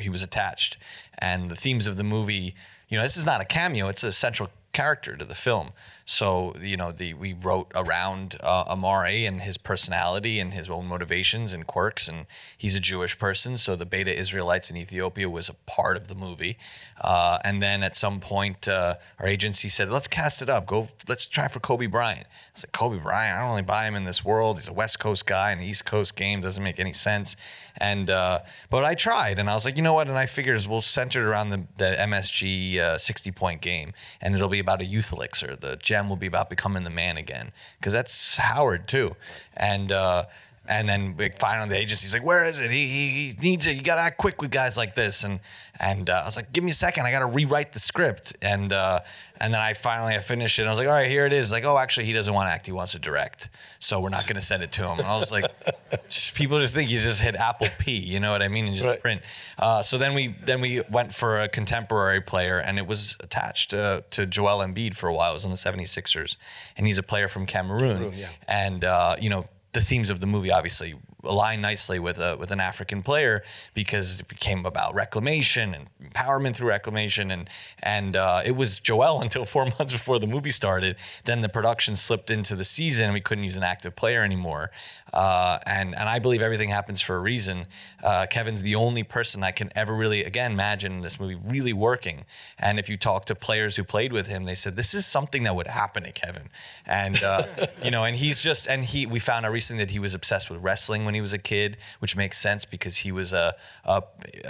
he 0.00 0.08
was 0.08 0.22
attached, 0.22 0.78
and 1.18 1.50
the 1.50 1.56
themes 1.56 1.86
of 1.86 1.96
the 1.96 2.04
movie. 2.04 2.54
You 2.88 2.98
know, 2.98 3.02
this 3.02 3.16
is 3.16 3.26
not 3.26 3.40
a 3.40 3.44
cameo; 3.44 3.88
it's 3.88 4.04
a 4.04 4.12
central 4.12 4.50
character 4.72 5.16
to 5.16 5.24
the 5.24 5.34
film. 5.34 5.70
So 6.04 6.56
you 6.60 6.76
know, 6.76 6.92
the 6.92 7.14
we 7.14 7.32
wrote 7.32 7.70
around 7.74 8.36
uh, 8.42 8.64
Amar'e 8.74 9.26
and 9.26 9.42
his 9.42 9.56
personality 9.58 10.40
and 10.40 10.52
his 10.52 10.68
own 10.68 10.86
motivations 10.86 11.52
and 11.52 11.66
quirks, 11.66 12.08
and 12.08 12.26
he's 12.56 12.74
a 12.74 12.80
Jewish 12.80 13.18
person. 13.18 13.56
So 13.56 13.76
the 13.76 13.86
Beta 13.86 14.14
Israelites 14.14 14.70
in 14.70 14.76
Ethiopia 14.76 15.28
was 15.28 15.48
a 15.48 15.54
part 15.66 15.96
of 15.96 16.08
the 16.08 16.14
movie. 16.14 16.58
Uh, 17.00 17.38
and 17.44 17.62
then 17.62 17.82
at 17.82 17.96
some 17.96 18.20
point, 18.20 18.68
uh, 18.68 18.96
our 19.18 19.26
agency 19.26 19.68
said, 19.68 19.90
"Let's 19.90 20.08
cast 20.08 20.42
it 20.42 20.48
up. 20.48 20.66
Go, 20.66 20.88
let's 21.08 21.26
try 21.26 21.48
for 21.48 21.60
Kobe 21.60 21.86
Bryant." 21.86 22.26
I 22.26 22.58
said, 22.58 22.72
"Kobe 22.72 22.98
Bryant, 22.98 23.36
I 23.36 23.40
don't 23.40 23.50
really 23.50 23.62
buy 23.62 23.86
him 23.86 23.94
in 23.94 24.04
this 24.04 24.24
world. 24.24 24.56
He's 24.56 24.68
a 24.68 24.72
West 24.72 24.98
Coast 24.98 25.26
guy, 25.26 25.52
and 25.52 25.60
an 25.60 25.66
East 25.66 25.84
Coast 25.84 26.16
game 26.16 26.40
doesn't 26.40 26.62
make 26.62 26.80
any 26.80 26.92
sense." 26.92 27.36
And 27.78 28.10
uh, 28.10 28.40
but 28.70 28.84
I 28.84 28.94
tried, 28.94 29.38
and 29.38 29.48
I 29.48 29.54
was 29.54 29.64
like, 29.64 29.76
you 29.76 29.82
know 29.82 29.94
what? 29.94 30.08
And 30.08 30.16
I 30.16 30.26
figured 30.26 30.64
we'll 30.66 30.80
center 30.80 31.20
it 31.20 31.24
around 31.24 31.50
the 31.50 31.64
the 31.76 31.96
MSG 31.98 32.78
uh, 32.78 32.98
60 32.98 33.30
point 33.32 33.60
game, 33.60 33.92
and 34.20 34.34
it'll 34.34 34.48
be 34.48 34.61
about 34.62 34.80
a 34.80 34.86
youth 34.86 35.12
elixir. 35.12 35.54
The 35.56 35.76
gem 35.76 36.08
will 36.08 36.16
be 36.16 36.26
about 36.26 36.48
becoming 36.48 36.84
the 36.84 36.90
man 36.90 37.16
again, 37.18 37.52
because 37.78 37.92
that's 37.92 38.38
Howard 38.38 38.88
too, 38.88 39.16
and. 39.56 39.92
Uh, 39.92 40.24
and 40.66 40.88
then 40.88 41.16
we 41.16 41.30
finally 41.40 41.68
the 41.68 41.76
agency's 41.78 42.12
like, 42.14 42.24
"Where 42.24 42.44
is 42.44 42.60
it? 42.60 42.70
He, 42.70 42.86
he, 42.86 43.08
he 43.08 43.36
needs 43.40 43.66
it. 43.66 43.76
You 43.76 43.82
got 43.82 43.96
to 43.96 44.02
act 44.02 44.18
quick 44.18 44.40
with 44.40 44.50
guys 44.50 44.76
like 44.76 44.94
this." 44.94 45.24
And 45.24 45.40
and 45.80 46.08
uh, 46.08 46.20
I 46.22 46.24
was 46.24 46.36
like, 46.36 46.52
"Give 46.52 46.62
me 46.62 46.70
a 46.70 46.74
second. 46.74 47.04
I 47.06 47.10
got 47.10 47.20
to 47.20 47.26
rewrite 47.26 47.72
the 47.72 47.80
script." 47.80 48.36
And 48.42 48.72
uh, 48.72 49.00
and 49.40 49.52
then 49.52 49.60
I 49.60 49.72
finally 49.74 50.14
I 50.14 50.20
finished 50.20 50.58
it. 50.58 50.62
And 50.62 50.68
I 50.68 50.72
was 50.72 50.78
like, 50.78 50.86
"All 50.88 50.94
right, 50.94 51.08
here 51.10 51.26
it 51.26 51.32
is." 51.32 51.50
Like, 51.50 51.64
oh, 51.64 51.76
actually, 51.78 52.06
he 52.06 52.12
doesn't 52.12 52.32
want 52.32 52.48
to 52.48 52.52
act. 52.52 52.66
He 52.66 52.72
wants 52.72 52.92
to 52.92 52.98
direct. 53.00 53.48
So 53.80 53.98
we're 54.00 54.10
not 54.10 54.26
going 54.26 54.36
to 54.36 54.42
send 54.42 54.62
it 54.62 54.70
to 54.72 54.86
him. 54.88 55.00
And 55.00 55.08
I 55.08 55.18
was 55.18 55.32
like, 55.32 55.46
just- 56.08 56.34
people 56.36 56.60
just 56.60 56.74
think 56.74 56.90
you 56.90 56.98
just 57.00 57.20
hit 57.20 57.34
Apple 57.34 57.66
P. 57.80 57.98
You 57.98 58.20
know 58.20 58.30
what 58.30 58.42
I 58.42 58.48
mean? 58.48 58.66
And 58.66 58.74
just 58.76 58.86
Right. 58.86 59.00
print. 59.00 59.22
Uh, 59.58 59.82
so 59.82 59.98
then 59.98 60.14
we 60.14 60.28
then 60.44 60.60
we 60.60 60.80
went 60.90 61.12
for 61.12 61.40
a 61.40 61.48
contemporary 61.48 62.20
player, 62.20 62.58
and 62.58 62.78
it 62.78 62.86
was 62.86 63.16
attached 63.20 63.74
uh, 63.74 64.02
to 64.10 64.26
Joel 64.26 64.58
Embiid 64.64 64.94
for 64.94 65.08
a 65.08 65.14
while. 65.14 65.32
It 65.32 65.34
was 65.34 65.44
on 65.44 65.50
the 65.50 65.56
76ers, 65.56 66.36
and 66.76 66.86
he's 66.86 66.98
a 66.98 67.02
player 67.02 67.26
from 67.26 67.46
Cameroon. 67.46 68.12
yeah. 68.14 68.28
And 68.46 68.84
uh, 68.84 69.16
you 69.20 69.28
know 69.28 69.44
the 69.72 69.80
themes 69.80 70.10
of 70.10 70.20
the 70.20 70.26
movie 70.26 70.50
obviously 70.50 70.94
align 71.24 71.60
nicely 71.60 71.98
with 71.98 72.18
a 72.18 72.36
with 72.36 72.50
an 72.50 72.60
African 72.60 73.02
player 73.02 73.42
because 73.74 74.20
it 74.20 74.28
became 74.28 74.66
about 74.66 74.94
reclamation 74.94 75.74
and 75.74 75.86
empowerment 76.02 76.56
through 76.56 76.68
reclamation 76.68 77.30
and 77.30 77.48
and 77.82 78.16
uh, 78.16 78.42
it 78.44 78.52
was 78.52 78.78
Joel 78.78 79.20
until 79.22 79.44
four 79.44 79.64
months 79.64 79.92
before 79.92 80.18
the 80.18 80.26
movie 80.26 80.50
started. 80.50 80.96
Then 81.24 81.40
the 81.40 81.48
production 81.48 81.96
slipped 81.96 82.30
into 82.30 82.54
the 82.54 82.64
season 82.64 83.06
and 83.06 83.14
we 83.14 83.20
couldn't 83.20 83.44
use 83.44 83.56
an 83.56 83.62
active 83.62 83.96
player 83.96 84.22
anymore. 84.22 84.70
Uh, 85.12 85.58
and 85.66 85.94
and 85.94 86.08
I 86.08 86.18
believe 86.18 86.40
everything 86.42 86.70
happens 86.70 87.02
for 87.02 87.16
a 87.16 87.20
reason. 87.20 87.66
Uh, 88.02 88.26
Kevin's 88.30 88.62
the 88.62 88.74
only 88.76 89.02
person 89.02 89.42
I 89.42 89.50
can 89.50 89.70
ever 89.76 89.94
really 89.94 90.24
again 90.24 90.52
imagine 90.52 91.02
this 91.02 91.20
movie 91.20 91.34
really 91.34 91.72
working. 91.72 92.24
And 92.58 92.78
if 92.78 92.88
you 92.88 92.96
talk 92.96 93.26
to 93.26 93.34
players 93.34 93.76
who 93.76 93.84
played 93.84 94.12
with 94.12 94.26
him, 94.26 94.44
they 94.44 94.54
said 94.54 94.74
this 94.76 94.94
is 94.94 95.04
something 95.06 95.42
that 95.42 95.54
would 95.54 95.66
happen 95.66 96.04
to 96.04 96.12
Kevin. 96.12 96.48
And 96.86 97.22
uh, 97.22 97.46
you 97.84 97.90
know, 97.90 98.04
and 98.04 98.16
he's 98.16 98.42
just 98.42 98.66
and 98.68 98.84
he 98.84 99.04
we 99.06 99.18
found 99.18 99.44
out 99.44 99.52
recently 99.52 99.84
that 99.84 99.90
he 99.92 99.98
was 99.98 100.14
obsessed 100.14 100.48
with 100.50 100.60
wrestling 100.62 101.04
when 101.04 101.14
he 101.14 101.20
was 101.20 101.32
a 101.34 101.38
kid, 101.38 101.76
which 101.98 102.16
makes 102.16 102.38
sense 102.38 102.64
because 102.64 102.96
he 102.96 103.12
was 103.12 103.32
a, 103.32 103.54
a 103.84 104.02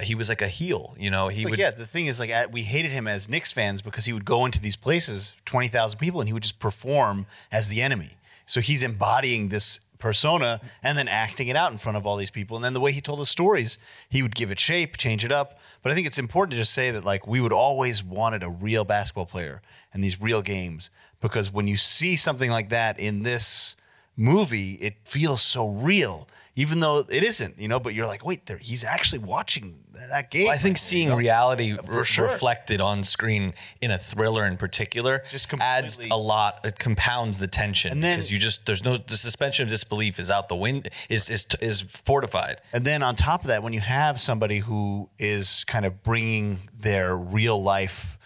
he 0.02 0.14
was 0.14 0.28
like 0.28 0.42
a 0.42 0.48
heel. 0.48 0.94
You 0.98 1.10
know, 1.10 1.28
he 1.28 1.44
Like, 1.44 1.50
would 1.52 1.58
yeah, 1.58 1.70
the 1.72 1.86
thing 1.86 2.06
is, 2.06 2.20
like, 2.20 2.30
at- 2.30 2.52
we 2.52 2.62
hated 2.62 2.92
him 2.92 3.06
as 3.08 3.28
Knicks 3.28 3.50
fans 3.50 3.82
because 3.82 4.04
he 4.04 4.12
would 4.12 4.24
go 4.24 4.44
into 4.44 4.60
these 4.60 4.76
places, 4.76 5.34
twenty 5.44 5.68
thousand 5.68 5.98
people, 5.98 6.20
and 6.20 6.28
he 6.28 6.32
would 6.32 6.44
just 6.44 6.60
perform 6.60 7.26
as 7.50 7.68
the 7.68 7.82
enemy. 7.82 8.10
So 8.46 8.60
he's 8.60 8.82
embodying 8.82 9.48
this 9.48 9.80
persona 10.02 10.60
and 10.82 10.98
then 10.98 11.06
acting 11.06 11.46
it 11.46 11.54
out 11.54 11.70
in 11.70 11.78
front 11.78 11.96
of 11.96 12.04
all 12.04 12.16
these 12.16 12.30
people. 12.30 12.56
And 12.56 12.64
then 12.64 12.74
the 12.74 12.80
way 12.80 12.90
he 12.90 13.00
told 13.00 13.20
his 13.20 13.30
stories, 13.30 13.78
he 14.10 14.20
would 14.22 14.34
give 14.34 14.50
it 14.50 14.58
shape, 14.58 14.96
change 14.96 15.24
it 15.24 15.30
up. 15.30 15.60
But 15.80 15.92
I 15.92 15.94
think 15.94 16.08
it's 16.08 16.18
important 16.18 16.50
to 16.50 16.56
just 16.56 16.74
say 16.74 16.90
that, 16.90 17.04
like, 17.04 17.26
we 17.26 17.40
would 17.40 17.52
always 17.52 18.02
wanted 18.02 18.42
a 18.42 18.50
real 18.50 18.84
basketball 18.84 19.26
player 19.26 19.62
and 19.94 20.02
these 20.02 20.20
real 20.20 20.42
games 20.42 20.90
because 21.20 21.52
when 21.52 21.68
you 21.68 21.76
see 21.76 22.16
something 22.16 22.50
like 22.50 22.70
that 22.70 22.98
in 22.98 23.22
this 23.22 23.76
movie, 24.16 24.72
it 24.74 24.94
feels 25.04 25.42
so 25.42 25.68
real. 25.68 26.28
Even 26.54 26.80
though 26.80 26.98
it 26.98 27.22
isn't, 27.24 27.58
you 27.58 27.66
know, 27.66 27.80
but 27.80 27.94
you're 27.94 28.06
like, 28.06 28.26
wait, 28.26 28.44
there, 28.44 28.58
he's 28.58 28.84
actually 28.84 29.20
watching 29.20 29.82
that 30.10 30.30
game. 30.30 30.48
Well, 30.48 30.52
I 30.52 30.58
think 30.58 30.74
right 30.74 30.80
now, 30.82 30.86
seeing 30.86 31.02
you 31.04 31.08
know? 31.08 31.16
reality 31.16 31.78
re- 31.86 32.04
sure. 32.04 32.26
reflected 32.26 32.78
on 32.82 33.04
screen 33.04 33.54
in 33.80 33.90
a 33.90 33.96
thriller 33.98 34.44
in 34.44 34.58
particular 34.58 35.22
Just 35.30 35.50
adds 35.54 35.98
a 36.10 36.14
lot. 36.14 36.60
It 36.66 36.78
compounds 36.78 37.38
the 37.38 37.46
tension 37.46 37.92
And 37.92 38.04
then- 38.04 38.18
because 38.18 38.30
you 38.30 38.38
just 38.38 38.66
there's 38.66 38.84
no 38.84 38.98
the 38.98 39.16
suspension 39.16 39.62
of 39.62 39.70
disbelief 39.70 40.20
is 40.20 40.30
out 40.30 40.50
the 40.50 40.56
wind 40.56 40.90
is 41.08 41.30
is 41.30 41.46
is 41.62 41.80
fortified. 41.80 42.60
And 42.74 42.84
then 42.84 43.02
on 43.02 43.16
top 43.16 43.40
of 43.40 43.46
that, 43.46 43.62
when 43.62 43.72
you 43.72 43.80
have 43.80 44.20
somebody 44.20 44.58
who 44.58 45.08
is 45.18 45.64
kind 45.64 45.86
of 45.86 46.02
bringing 46.02 46.58
their 46.78 47.16
real 47.16 47.62
life 47.62 48.18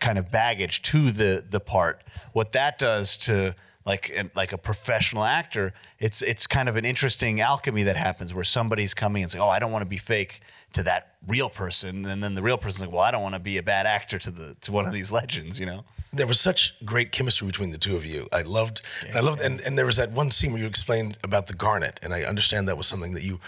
kind 0.00 0.18
of 0.18 0.32
baggage 0.32 0.82
to 0.82 1.12
the 1.12 1.44
the 1.48 1.60
part, 1.60 2.02
what 2.32 2.50
that 2.50 2.78
does 2.78 3.16
to 3.18 3.54
like 3.90 4.04
like 4.42 4.52
a 4.58 4.58
professional 4.70 5.24
actor, 5.24 5.72
it's 6.06 6.20
it's 6.32 6.46
kind 6.56 6.68
of 6.70 6.76
an 6.80 6.84
interesting 6.92 7.40
alchemy 7.40 7.82
that 7.84 7.96
happens 7.96 8.30
where 8.36 8.44
somebody's 8.58 8.94
coming 8.94 9.22
and 9.24 9.30
saying, 9.32 9.42
"Oh, 9.46 9.52
I 9.56 9.58
don't 9.62 9.72
want 9.72 9.82
to 9.86 9.92
be 9.96 9.98
fake 10.14 10.34
to 10.76 10.82
that 10.84 11.02
real 11.26 11.50
person," 11.62 12.06
and 12.10 12.18
then 12.22 12.34
the 12.34 12.42
real 12.42 12.58
person's 12.58 12.82
like, 12.86 12.92
"Well, 12.94 13.06
I 13.08 13.10
don't 13.12 13.22
want 13.28 13.34
to 13.40 13.44
be 13.52 13.58
a 13.58 13.62
bad 13.74 13.86
actor 13.86 14.18
to 14.26 14.30
the 14.30 14.48
to 14.64 14.72
one 14.72 14.86
of 14.88 14.92
these 14.98 15.10
legends," 15.20 15.58
you 15.62 15.66
know. 15.66 15.80
there 16.12 16.26
was 16.26 16.40
such 16.40 16.60
great 16.84 17.08
chemistry 17.16 17.46
between 17.52 17.70
the 17.70 17.78
two 17.86 17.96
of 18.00 18.04
you. 18.04 18.20
I 18.40 18.42
loved, 18.58 18.76
I 19.14 19.20
loved, 19.20 19.40
and, 19.46 19.60
and 19.66 19.72
there 19.78 19.86
was 19.86 19.96
that 20.02 20.10
one 20.22 20.30
scene 20.36 20.50
where 20.52 20.62
you 20.62 20.68
explained 20.76 21.12
about 21.28 21.44
the 21.46 21.54
garnet, 21.66 21.94
and 22.02 22.10
I 22.18 22.20
understand 22.32 22.62
that 22.68 22.76
was 22.76 22.88
something 22.92 23.14
that 23.16 23.22
you 23.28 23.38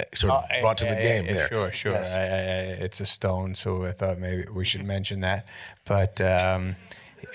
uh, 0.00 0.04
sort 0.14 0.32
of 0.32 0.44
brought 0.62 0.78
to 0.78 0.86
the 0.92 0.98
Yeah, 0.98 1.08
game 1.10 1.24
yeah, 1.26 1.34
there. 1.36 1.48
Sure, 1.48 1.70
sure. 1.80 1.92
Yes. 1.92 2.14
I, 2.14 2.22
I, 2.22 2.24
I, 2.24 2.84
it's 2.86 3.00
a 3.00 3.06
stone, 3.06 3.54
so 3.54 3.68
I 3.90 3.92
thought 3.98 4.18
maybe 4.18 4.42
we 4.60 4.64
should 4.70 4.84
mention 4.96 5.20
that. 5.28 5.42
But 5.84 6.14
um, 6.20 6.76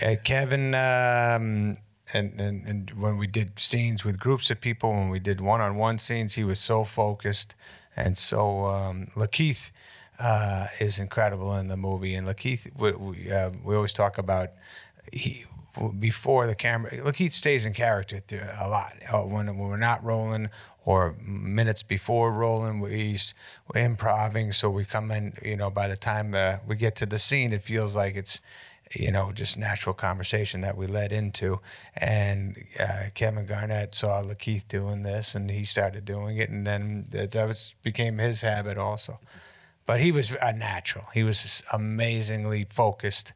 uh, 0.01 0.15
Kevin, 0.23 0.65
um, 0.73 1.77
and, 2.13 2.39
and 2.39 2.65
and 2.65 2.91
when 2.91 3.17
we 3.17 3.27
did 3.27 3.59
scenes 3.59 4.05
with 4.05 4.19
groups 4.19 4.49
of 4.51 4.61
people, 4.61 4.91
when 4.91 5.09
we 5.09 5.19
did 5.19 5.41
one-on-one 5.41 5.97
scenes, 5.97 6.35
he 6.35 6.43
was 6.43 6.59
so 6.59 6.83
focused 6.83 7.55
and 7.95 8.17
so. 8.17 8.65
Um, 8.65 9.07
Lakeith 9.15 9.71
uh, 10.19 10.67
is 10.79 10.99
incredible 10.99 11.55
in 11.55 11.67
the 11.67 11.77
movie, 11.77 12.15
and 12.15 12.27
Lakeith, 12.27 12.69
we 12.77 12.91
we, 12.91 13.31
uh, 13.31 13.51
we 13.63 13.75
always 13.75 13.93
talk 13.93 14.17
about 14.17 14.51
he 15.11 15.45
before 15.99 16.45
the 16.47 16.55
camera. 16.55 16.91
Lakeith 16.91 17.31
stays 17.31 17.65
in 17.65 17.73
character 17.73 18.21
a 18.59 18.69
lot 18.69 18.93
uh, 19.11 19.21
when, 19.21 19.47
when 19.47 19.69
we're 19.69 19.77
not 19.77 20.03
rolling 20.03 20.49
or 20.85 21.15
minutes 21.25 21.81
before 21.81 22.31
rolling. 22.31 22.85
He's 22.89 23.33
we're 23.73 23.81
improving, 23.81 24.51
so 24.51 24.69
we 24.69 24.85
come 24.85 25.11
in. 25.11 25.33
You 25.41 25.57
know, 25.57 25.69
by 25.69 25.87
the 25.87 25.97
time 25.97 26.35
uh, 26.35 26.57
we 26.67 26.75
get 26.75 26.95
to 26.97 27.05
the 27.05 27.19
scene, 27.19 27.53
it 27.53 27.63
feels 27.63 27.95
like 27.95 28.15
it's 28.15 28.41
you 28.93 29.11
know 29.11 29.31
just 29.31 29.57
natural 29.57 29.93
conversation 29.93 30.61
that 30.61 30.77
we 30.77 30.87
led 30.87 31.11
into. 31.11 31.59
And 31.95 32.63
uh, 32.79 33.05
Kevin 33.13 33.45
Garnett 33.45 33.95
saw 33.95 34.21
Lakeith 34.21 34.67
doing 34.67 35.03
this, 35.03 35.35
and 35.35 35.49
he 35.49 35.65
started 35.65 36.05
doing 36.05 36.37
it, 36.37 36.49
and 36.49 36.65
then 36.65 37.07
that, 37.11 37.47
was 37.47 37.75
became 37.83 38.17
his 38.17 38.41
habit 38.41 38.77
also. 38.77 39.19
But 39.85 39.99
he 39.99 40.11
was 40.11 40.33
a 40.41 40.53
natural. 40.53 41.05
He 41.13 41.23
was 41.23 41.61
amazingly 41.71 42.65
focused 42.69 43.33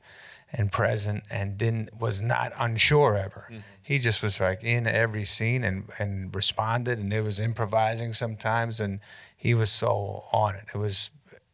and 0.53 0.71
present 0.71 1.23
and 1.29 1.57
didn't 1.57 1.99
was 1.99 2.21
not 2.21 2.53
unsure 2.57 3.17
ever. 3.17 3.49
He 3.81 3.99
just 3.99 4.21
was 4.21 4.39
like 4.39 4.63
in 4.63 4.87
every 4.87 5.25
scene 5.25 5.63
and 5.63 5.89
and 5.99 6.33
responded 6.33 6.99
and 6.99 7.11
it 7.13 7.21
was 7.21 7.39
improvising 7.39 8.13
sometimes 8.13 8.79
and 8.79 8.99
he 9.35 9.53
was 9.53 9.69
so 9.69 10.23
on 10.31 10.55
it. 10.55 10.65
It 10.73 10.77
was 10.77 11.09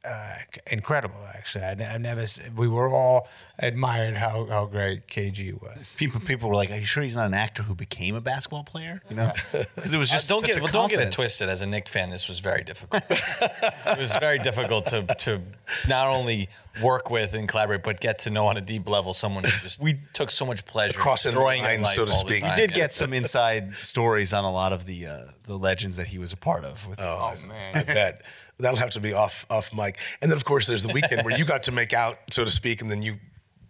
uh, 0.05 0.35
incredible 0.67 1.19
actually. 1.33 1.63
I, 1.63 1.71
I 1.93 1.97
never 1.97 2.25
we 2.55 2.67
were 2.67 2.89
all 2.89 3.27
admired 3.59 4.15
how, 4.15 4.45
how 4.45 4.65
great 4.65 5.07
KG 5.07 5.61
was. 5.61 5.93
People 5.97 6.19
people 6.19 6.49
were 6.49 6.55
like, 6.55 6.71
"Are 6.71 6.77
you 6.77 6.85
sure 6.85 7.03
he's 7.03 7.15
not 7.15 7.27
an 7.27 7.33
actor 7.33 7.63
who 7.63 7.75
became 7.75 8.15
a 8.15 8.21
basketball 8.21 8.63
player?" 8.63 9.01
You 9.09 9.15
know, 9.15 9.31
because 9.75 9.93
it 9.93 9.97
was 9.97 10.09
just 10.09 10.27
don't 10.27 10.45
get 10.45 10.61
well, 10.61 10.71
don't 10.71 10.89
get 10.89 10.99
it 10.99 11.11
twisted. 11.11 11.49
As 11.49 11.61
a 11.61 11.65
Knick 11.65 11.87
fan, 11.87 12.09
this 12.09 12.27
was 12.27 12.39
very 12.39 12.63
difficult. 12.63 13.03
it 13.09 13.97
was 13.97 14.15
very 14.17 14.39
difficult 14.39 14.87
to 14.87 15.03
to 15.03 15.41
not 15.87 16.07
only 16.07 16.49
work 16.81 17.09
with 17.09 17.33
and 17.33 17.47
collaborate, 17.47 17.83
but 17.83 17.99
get 17.99 18.19
to 18.19 18.29
know 18.29 18.47
on 18.47 18.57
a 18.57 18.61
deep 18.61 18.89
level 18.89 19.13
someone 19.13 19.43
who 19.43 19.51
just 19.61 19.79
we 19.79 19.95
took 20.13 20.31
so 20.31 20.45
much 20.45 20.65
pleasure 20.65 20.97
Crossing 20.97 21.33
the 21.33 21.39
line, 21.39 21.85
so 21.85 22.05
to 22.05 22.11
speak. 22.11 22.43
We 22.43 22.55
did 22.55 22.73
get 22.73 22.93
some 22.93 23.13
inside 23.13 23.73
stories 23.75 24.33
on 24.33 24.43
a 24.43 24.51
lot 24.51 24.73
of 24.73 24.85
the 24.85 25.07
uh, 25.07 25.23
the 25.43 25.57
legends 25.57 25.97
that 25.97 26.07
he 26.07 26.17
was 26.17 26.33
a 26.33 26.37
part 26.37 26.65
of. 26.65 26.85
With 26.87 26.99
Oh, 26.99 27.33
man. 27.47 27.75
I 27.75 27.83
bet 27.83 28.21
that'll 28.59 28.79
have 28.79 28.91
to 28.91 28.99
be 28.99 29.13
off 29.13 29.45
off 29.49 29.73
mic. 29.73 29.97
And 30.21 30.31
then 30.31 30.37
of 30.37 30.45
course 30.45 30.67
there's 30.67 30.83
the 30.83 30.89
Weeknd 30.89 31.23
where 31.23 31.37
you 31.37 31.45
got 31.45 31.63
to 31.63 31.71
make 31.71 31.93
out, 31.93 32.17
so 32.31 32.43
to 32.43 32.51
speak, 32.51 32.81
and 32.81 32.89
then 32.89 33.01
you 33.01 33.17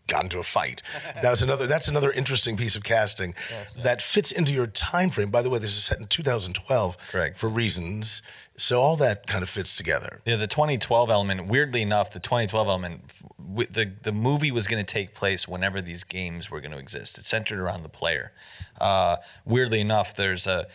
got 0.08 0.24
into 0.24 0.40
a 0.40 0.44
fight. 0.44 0.82
That 1.22 1.32
was 1.32 1.42
another. 1.42 1.68
That's 1.68 1.88
another 1.88 2.12
interesting 2.12 2.58
piece 2.58 2.76
of 2.76 2.84
casting 2.84 3.36
that 3.78 4.02
fits 4.02 4.32
into 4.32 4.54
your 4.54 4.68
time 4.68 5.10
frame. 5.10 5.30
By 5.30 5.42
the 5.42 5.50
way, 5.50 5.60
this 5.60 5.72
is 5.72 5.84
set 5.84 6.00
in 6.00 6.06
2012, 6.06 6.98
Correct. 7.10 7.38
For 7.38 7.50
reasons, 7.50 8.22
so 8.58 8.82
all 8.82 8.96
that 8.98 9.28
kind 9.28 9.44
of 9.44 9.50
fits 9.50 9.78
together. 9.78 10.22
Yeah, 10.26 10.36
the 10.36 10.48
2012 10.48 11.10
element. 11.10 11.48
Weirdly 11.48 11.82
enough, 11.82 12.12
the 12.12 12.20
2012 12.20 12.68
element, 12.68 13.22
the 13.72 13.92
the 14.02 14.12
movie 14.12 14.52
was 14.52 14.68
going 14.68 14.84
to 14.84 14.94
take 14.94 15.14
place 15.14 15.48
whenever 15.48 15.82
these 15.82 16.04
games 16.04 16.52
were 16.52 16.62
going 16.62 16.72
to 16.72 16.80
exist. 16.80 17.18
It's 17.18 17.30
centered 17.30 17.60
around 17.60 17.84
the 17.84 17.90
player. 17.90 18.34
Uh, 18.80 19.18
weirdly 19.46 19.80
enough, 19.80 20.16
there's 20.16 20.48
a 20.48 20.68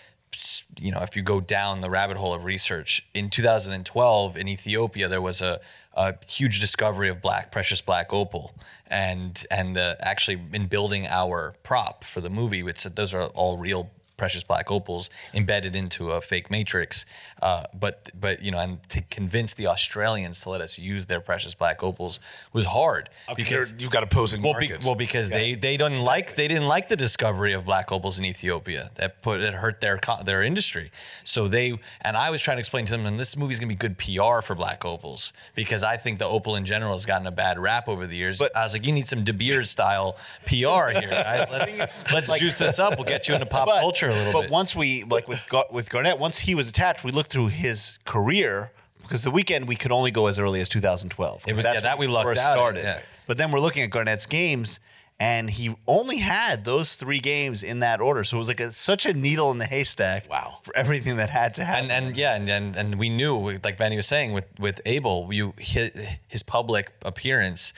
you 0.78 0.92
know 0.92 1.00
if 1.00 1.16
you 1.16 1.22
go 1.22 1.40
down 1.40 1.80
the 1.80 1.90
rabbit 1.90 2.16
hole 2.16 2.34
of 2.34 2.44
research 2.44 3.06
in 3.14 3.30
2012 3.30 4.36
in 4.36 4.48
Ethiopia, 4.48 5.08
there 5.08 5.22
was 5.22 5.42
a 5.42 5.60
a 5.94 6.14
huge 6.28 6.60
discovery 6.60 7.08
of 7.08 7.20
black 7.20 7.50
precious 7.50 7.80
black 7.80 8.12
opal. 8.12 8.54
And 8.86 9.44
and 9.50 9.76
uh, 9.76 9.96
actually 10.00 10.40
in 10.52 10.66
building 10.66 11.06
our 11.06 11.54
prop 11.62 12.04
for 12.04 12.20
the 12.20 12.30
movie 12.30 12.60
it's 12.60 12.84
those 12.84 13.12
are 13.12 13.24
all 13.26 13.58
real 13.58 13.90
precious 14.18 14.42
black 14.42 14.70
opals 14.70 15.08
embedded 15.32 15.74
into 15.74 16.10
a 16.10 16.20
fake 16.20 16.50
matrix. 16.50 17.06
Uh, 17.40 17.64
but 17.72 18.10
but 18.20 18.42
you 18.42 18.50
know, 18.50 18.58
and 18.58 18.82
to 18.90 19.00
convince 19.02 19.54
the 19.54 19.66
Australians 19.68 20.42
to 20.42 20.50
let 20.50 20.60
us 20.60 20.78
use 20.78 21.06
their 21.06 21.20
precious 21.20 21.54
black 21.54 21.82
opals 21.82 22.20
was 22.52 22.66
hard 22.66 23.08
Because 23.34 23.72
you've 23.78 23.90
got 23.92 24.02
opposing 24.02 24.42
well, 24.42 24.52
be, 24.52 24.68
markets. 24.68 24.84
well, 24.84 24.94
because 24.96 25.30
they 25.30 25.54
they 25.54 25.78
didn't 25.78 26.02
like 26.02 26.34
they 26.34 26.48
didn't 26.48 26.68
like 26.68 26.88
the 26.88 26.96
discovery 26.96 27.54
of 27.54 27.64
black 27.64 27.90
opals 27.90 28.18
in 28.18 28.26
Ethiopia. 28.26 28.90
That 28.96 29.22
put 29.22 29.40
it 29.40 29.54
hurt 29.54 29.80
their 29.80 29.98
their 30.24 30.42
industry. 30.42 30.90
So 31.24 31.48
they 31.48 31.78
and 32.02 32.16
I 32.16 32.30
was 32.30 32.42
trying 32.42 32.56
to 32.58 32.60
explain 32.60 32.84
to 32.86 32.92
them, 32.92 33.06
and 33.06 33.18
this 33.18 33.36
movie's 33.36 33.58
gonna 33.60 33.68
be 33.68 33.74
good 33.76 33.96
PR 33.96 34.40
for 34.42 34.54
black 34.54 34.84
opals 34.84 35.32
because 35.54 35.82
I 35.84 35.96
think 35.96 36.18
the 36.18 36.26
opal 36.26 36.56
in 36.56 36.64
general 36.64 36.92
has 36.94 37.06
gotten 37.06 37.26
a 37.26 37.32
bad 37.32 37.58
rap 37.58 37.88
over 37.88 38.06
the 38.06 38.16
years. 38.16 38.38
But- 38.38 38.56
I 38.56 38.64
was 38.64 38.72
like, 38.72 38.84
you 38.84 38.92
need 38.92 39.06
some 39.06 39.22
De 39.24 39.32
Beers 39.32 39.70
style 39.70 40.16
PR 40.46 40.90
here, 40.98 41.08
guys. 41.10 41.48
Let's 41.52 42.12
let's 42.12 42.38
juice 42.38 42.58
this 42.58 42.78
up. 42.80 42.96
We'll 42.96 43.04
get 43.04 43.28
you 43.28 43.34
into 43.34 43.46
pop 43.46 43.68
culture 43.80 44.07
a 44.10 44.14
little 44.16 44.32
but 44.32 44.42
bit. 44.42 44.50
once 44.50 44.74
we 44.76 45.04
like 45.04 45.28
with 45.28 45.40
Gar- 45.48 45.66
with 45.70 45.90
Garnett, 45.90 46.18
once 46.18 46.38
he 46.40 46.54
was 46.54 46.68
attached, 46.68 47.04
we 47.04 47.10
looked 47.12 47.30
through 47.30 47.48
his 47.48 47.98
career 48.04 48.72
because 49.02 49.22
the 49.22 49.30
Weeknd 49.30 49.66
we 49.66 49.76
could 49.76 49.92
only 49.92 50.10
go 50.10 50.26
as 50.26 50.38
early 50.38 50.60
as 50.60 50.68
2012. 50.68 51.44
It 51.46 51.54
was- 51.54 51.62
That's 51.62 51.76
yeah, 51.76 51.80
that 51.82 51.98
we 51.98 52.06
lucked 52.06 52.28
first 52.28 52.46
out 52.46 52.54
started. 52.54 52.82
yeah. 52.84 53.00
But 53.26 53.36
then 53.38 53.50
we're 53.52 53.60
looking 53.60 53.82
at 53.82 53.90
Garnett's 53.90 54.26
games. 54.26 54.80
And 55.20 55.50
he 55.50 55.74
only 55.88 56.18
had 56.18 56.62
those 56.64 56.94
three 56.94 57.18
games 57.18 57.64
in 57.64 57.80
that 57.80 58.00
order, 58.00 58.22
so 58.22 58.36
it 58.36 58.38
was 58.38 58.46
like 58.46 58.60
a, 58.60 58.70
such 58.70 59.04
a 59.04 59.12
needle 59.12 59.50
in 59.50 59.58
the 59.58 59.66
haystack. 59.66 60.30
Wow. 60.30 60.58
For 60.62 60.76
everything 60.76 61.16
that 61.16 61.28
had 61.28 61.54
to 61.54 61.64
happen. 61.64 61.90
and 61.90 62.06
and 62.06 62.16
yeah, 62.16 62.36
and, 62.36 62.48
and 62.48 62.76
and 62.76 62.94
we 63.00 63.08
knew, 63.08 63.58
like 63.64 63.76
Benny 63.78 63.96
was 63.96 64.06
saying, 64.06 64.32
with 64.32 64.44
with 64.60 64.80
Abel, 64.86 65.28
you 65.32 65.54
his, 65.58 65.90
his 66.28 66.44
public 66.44 66.92
appearance, 67.04 67.72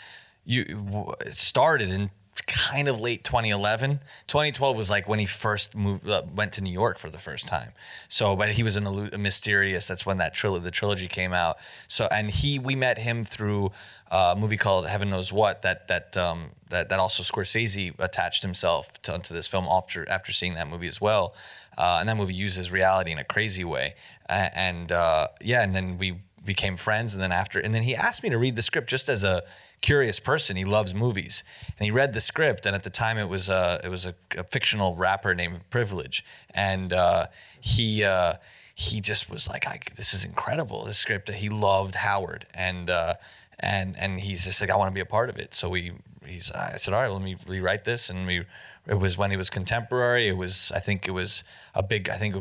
you 0.45 1.15
started 1.31 1.89
in 1.89 2.11
kind 2.51 2.89
of 2.89 3.01
late 3.01 3.25
2011. 3.25 4.01
2012 4.27 4.77
was 4.77 4.91
like 4.91 5.09
when 5.09 5.19
he 5.19 5.27
first 5.27 5.75
moved, 5.75 6.09
uh, 6.09 6.23
went 6.35 6.53
to 6.55 6.61
New 6.61 6.73
York 6.73 6.99
for 6.99 7.11
the 7.11 7.19
first 7.19 7.49
time. 7.49 7.73
So, 8.09 8.37
but 8.37 8.51
he 8.51 8.63
was 8.63 8.77
a, 8.77 8.83
a 8.83 9.19
mysterious. 9.19 9.89
That's 9.89 10.05
when 10.05 10.19
that 10.19 10.35
trilogy, 10.35 10.65
the 10.65 10.71
trilogy 10.71 11.09
came 11.09 11.33
out. 11.33 11.59
So, 11.89 12.09
and 12.11 12.31
he, 12.31 12.59
we 12.59 12.75
met 12.75 12.99
him 12.99 13.25
through 13.25 13.73
uh, 14.11 14.35
a 14.37 14.41
movie 14.41 14.57
called 14.57 14.87
Heaven 14.89 15.11
Knows 15.11 15.33
What. 15.33 15.63
That 15.63 15.89
that 15.89 16.17
um, 16.17 16.51
that 16.71 16.89
that 16.89 16.99
also 16.99 17.23
Scorsese 17.23 17.95
attached 17.99 18.43
himself 18.43 19.01
to, 19.03 19.19
to 19.19 19.33
this 19.33 19.47
film 19.47 19.67
after 19.67 20.09
after 20.09 20.33
seeing 20.33 20.55
that 20.55 20.69
movie 20.69 20.89
as 20.89 21.01
well. 21.01 21.35
Uh, 21.79 21.99
and 22.01 22.09
that 22.09 22.17
movie 22.17 22.35
uses 22.35 22.71
reality 22.71 23.11
in 23.11 23.19
a 23.19 23.25
crazy 23.25 23.65
way. 23.65 23.95
And 24.29 24.93
uh, 24.93 25.29
yeah, 25.41 25.63
and 25.63 25.75
then 25.75 25.99
we 25.99 26.17
became 26.45 26.77
friends. 26.77 27.15
And 27.15 27.23
then 27.23 27.33
after, 27.33 27.59
and 27.59 27.75
then 27.75 27.83
he 27.83 27.95
asked 27.95 28.23
me 28.23 28.31
to 28.31 28.39
read 28.39 28.57
the 28.57 28.63
script 28.63 28.89
just 28.89 29.09
as 29.09 29.25
a 29.25 29.43
curious 29.81 30.21
person. 30.21 30.57
He 30.57 30.65
loves 30.65 30.95
movies, 30.95 31.43
and 31.79 31.85
he 31.85 31.91
read 31.91 32.13
the 32.13 32.21
script. 32.21 32.67
And 32.67 32.75
at 32.75 32.83
the 32.83 32.91
time, 32.91 33.19
it 33.19 33.29
was 33.29 33.49
a 33.49 33.81
it 33.85 33.89
was 33.89 34.07
a, 34.07 34.15
a 34.37 34.45
fictional 34.45 34.97
rapper 34.97 35.35
named 35.35 35.61
Privilege, 35.71 36.25
and 36.55 36.93
uh, 36.93 37.27
he. 37.61 38.05
Uh, 38.05 38.35
he 38.81 39.03
just 39.03 39.29
was 39.29 39.47
like, 39.47 39.95
"This 39.97 40.15
is 40.15 40.25
incredible. 40.25 40.85
This 40.87 40.97
script." 40.97 41.29
He 41.29 41.51
loved 41.51 41.95
Howard, 41.97 42.47
and 42.55 42.89
uh, 42.89 43.15
and 43.59 43.95
and 43.99 44.19
he's 44.19 44.47
just 44.47 44.61
like, 44.63 44.71
"I 44.71 44.77
want 44.77 44.89
to 44.89 44.95
be 44.95 45.01
a 45.01 45.07
part 45.07 45.29
of 45.29 45.37
it." 45.37 45.55
So 45.55 45.69
we, 45.69 45.93
he's, 46.25 46.51
I 46.51 46.79
said, 46.79 46.95
"All 46.95 47.03
right, 47.03 47.11
let 47.11 47.21
me 47.21 47.37
rewrite 47.47 47.85
this." 47.85 48.09
And 48.09 48.27
we, 48.27 48.47
it 48.91 48.99
was 48.99 49.17
when 49.17 49.31
he 49.31 49.37
was 49.37 49.51
contemporary. 49.51 50.29
It 50.29 50.37
was, 50.37 50.73
I 50.75 50.81
think, 50.81 51.07
it 51.07 51.13
was 51.13 51.45
a 51.75 51.83
big. 51.83 52.09
I 52.09 52.17
think 52.17 52.35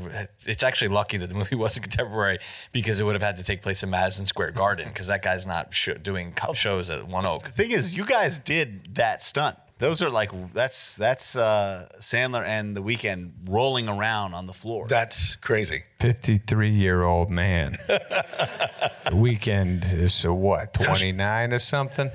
it's 0.48 0.64
actually 0.64 0.88
lucky 0.88 1.18
that 1.18 1.28
the 1.28 1.36
movie 1.36 1.56
wasn't 1.66 1.84
contemporary 1.84 2.40
because 2.72 3.00
it 3.00 3.04
would 3.04 3.14
have 3.14 3.22
had 3.22 3.38
to 3.38 3.44
take 3.44 3.62
place 3.62 3.84
in 3.84 3.92
Madison 3.92 4.26
Square 4.26 4.52
Garden 4.52 4.88
because 4.90 5.08
that 5.08 5.22
guy's 5.22 5.46
not 5.46 5.74
sh- 5.74 5.90
doing 6.02 6.34
co- 6.34 6.54
shows 6.54 6.90
at 6.90 7.08
One 7.08 7.28
Oak. 7.28 7.44
The 7.44 7.52
thing 7.52 7.72
is, 7.72 7.96
you 7.96 8.04
guys 8.04 8.40
did 8.40 8.96
that 8.96 9.22
stunt. 9.22 9.58
Those 9.78 10.02
are 10.02 10.10
like 10.10 10.32
that's 10.52 10.96
that's 10.96 11.36
uh, 11.36 11.88
Sandler 12.00 12.44
and 12.44 12.76
The 12.76 12.82
Weeknd 12.82 13.32
rolling 13.48 13.88
around 13.88 14.34
on 14.34 14.48
the 14.48 14.54
floor. 14.54 14.88
That's 14.90 15.36
crazy. 15.36 15.84
53 16.00 16.72
year 16.72 17.04
old 17.04 17.30
man. 17.30 17.78
the 17.88 19.12
Weeknd 19.12 19.94
is 19.94 20.26
uh, 20.26 20.34
what, 20.34 20.74
29 20.74 21.54
or 21.54 21.60
something? 21.60 22.10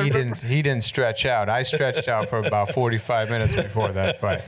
He 0.00 0.10
didn't. 0.10 0.40
He 0.40 0.62
didn't 0.62 0.84
stretch 0.84 1.26
out. 1.26 1.48
I 1.48 1.62
stretched 1.62 2.08
out 2.08 2.28
for 2.28 2.38
about 2.38 2.72
45 2.72 3.30
minutes 3.30 3.56
before 3.56 3.88
that 3.88 4.20
fight. 4.20 4.42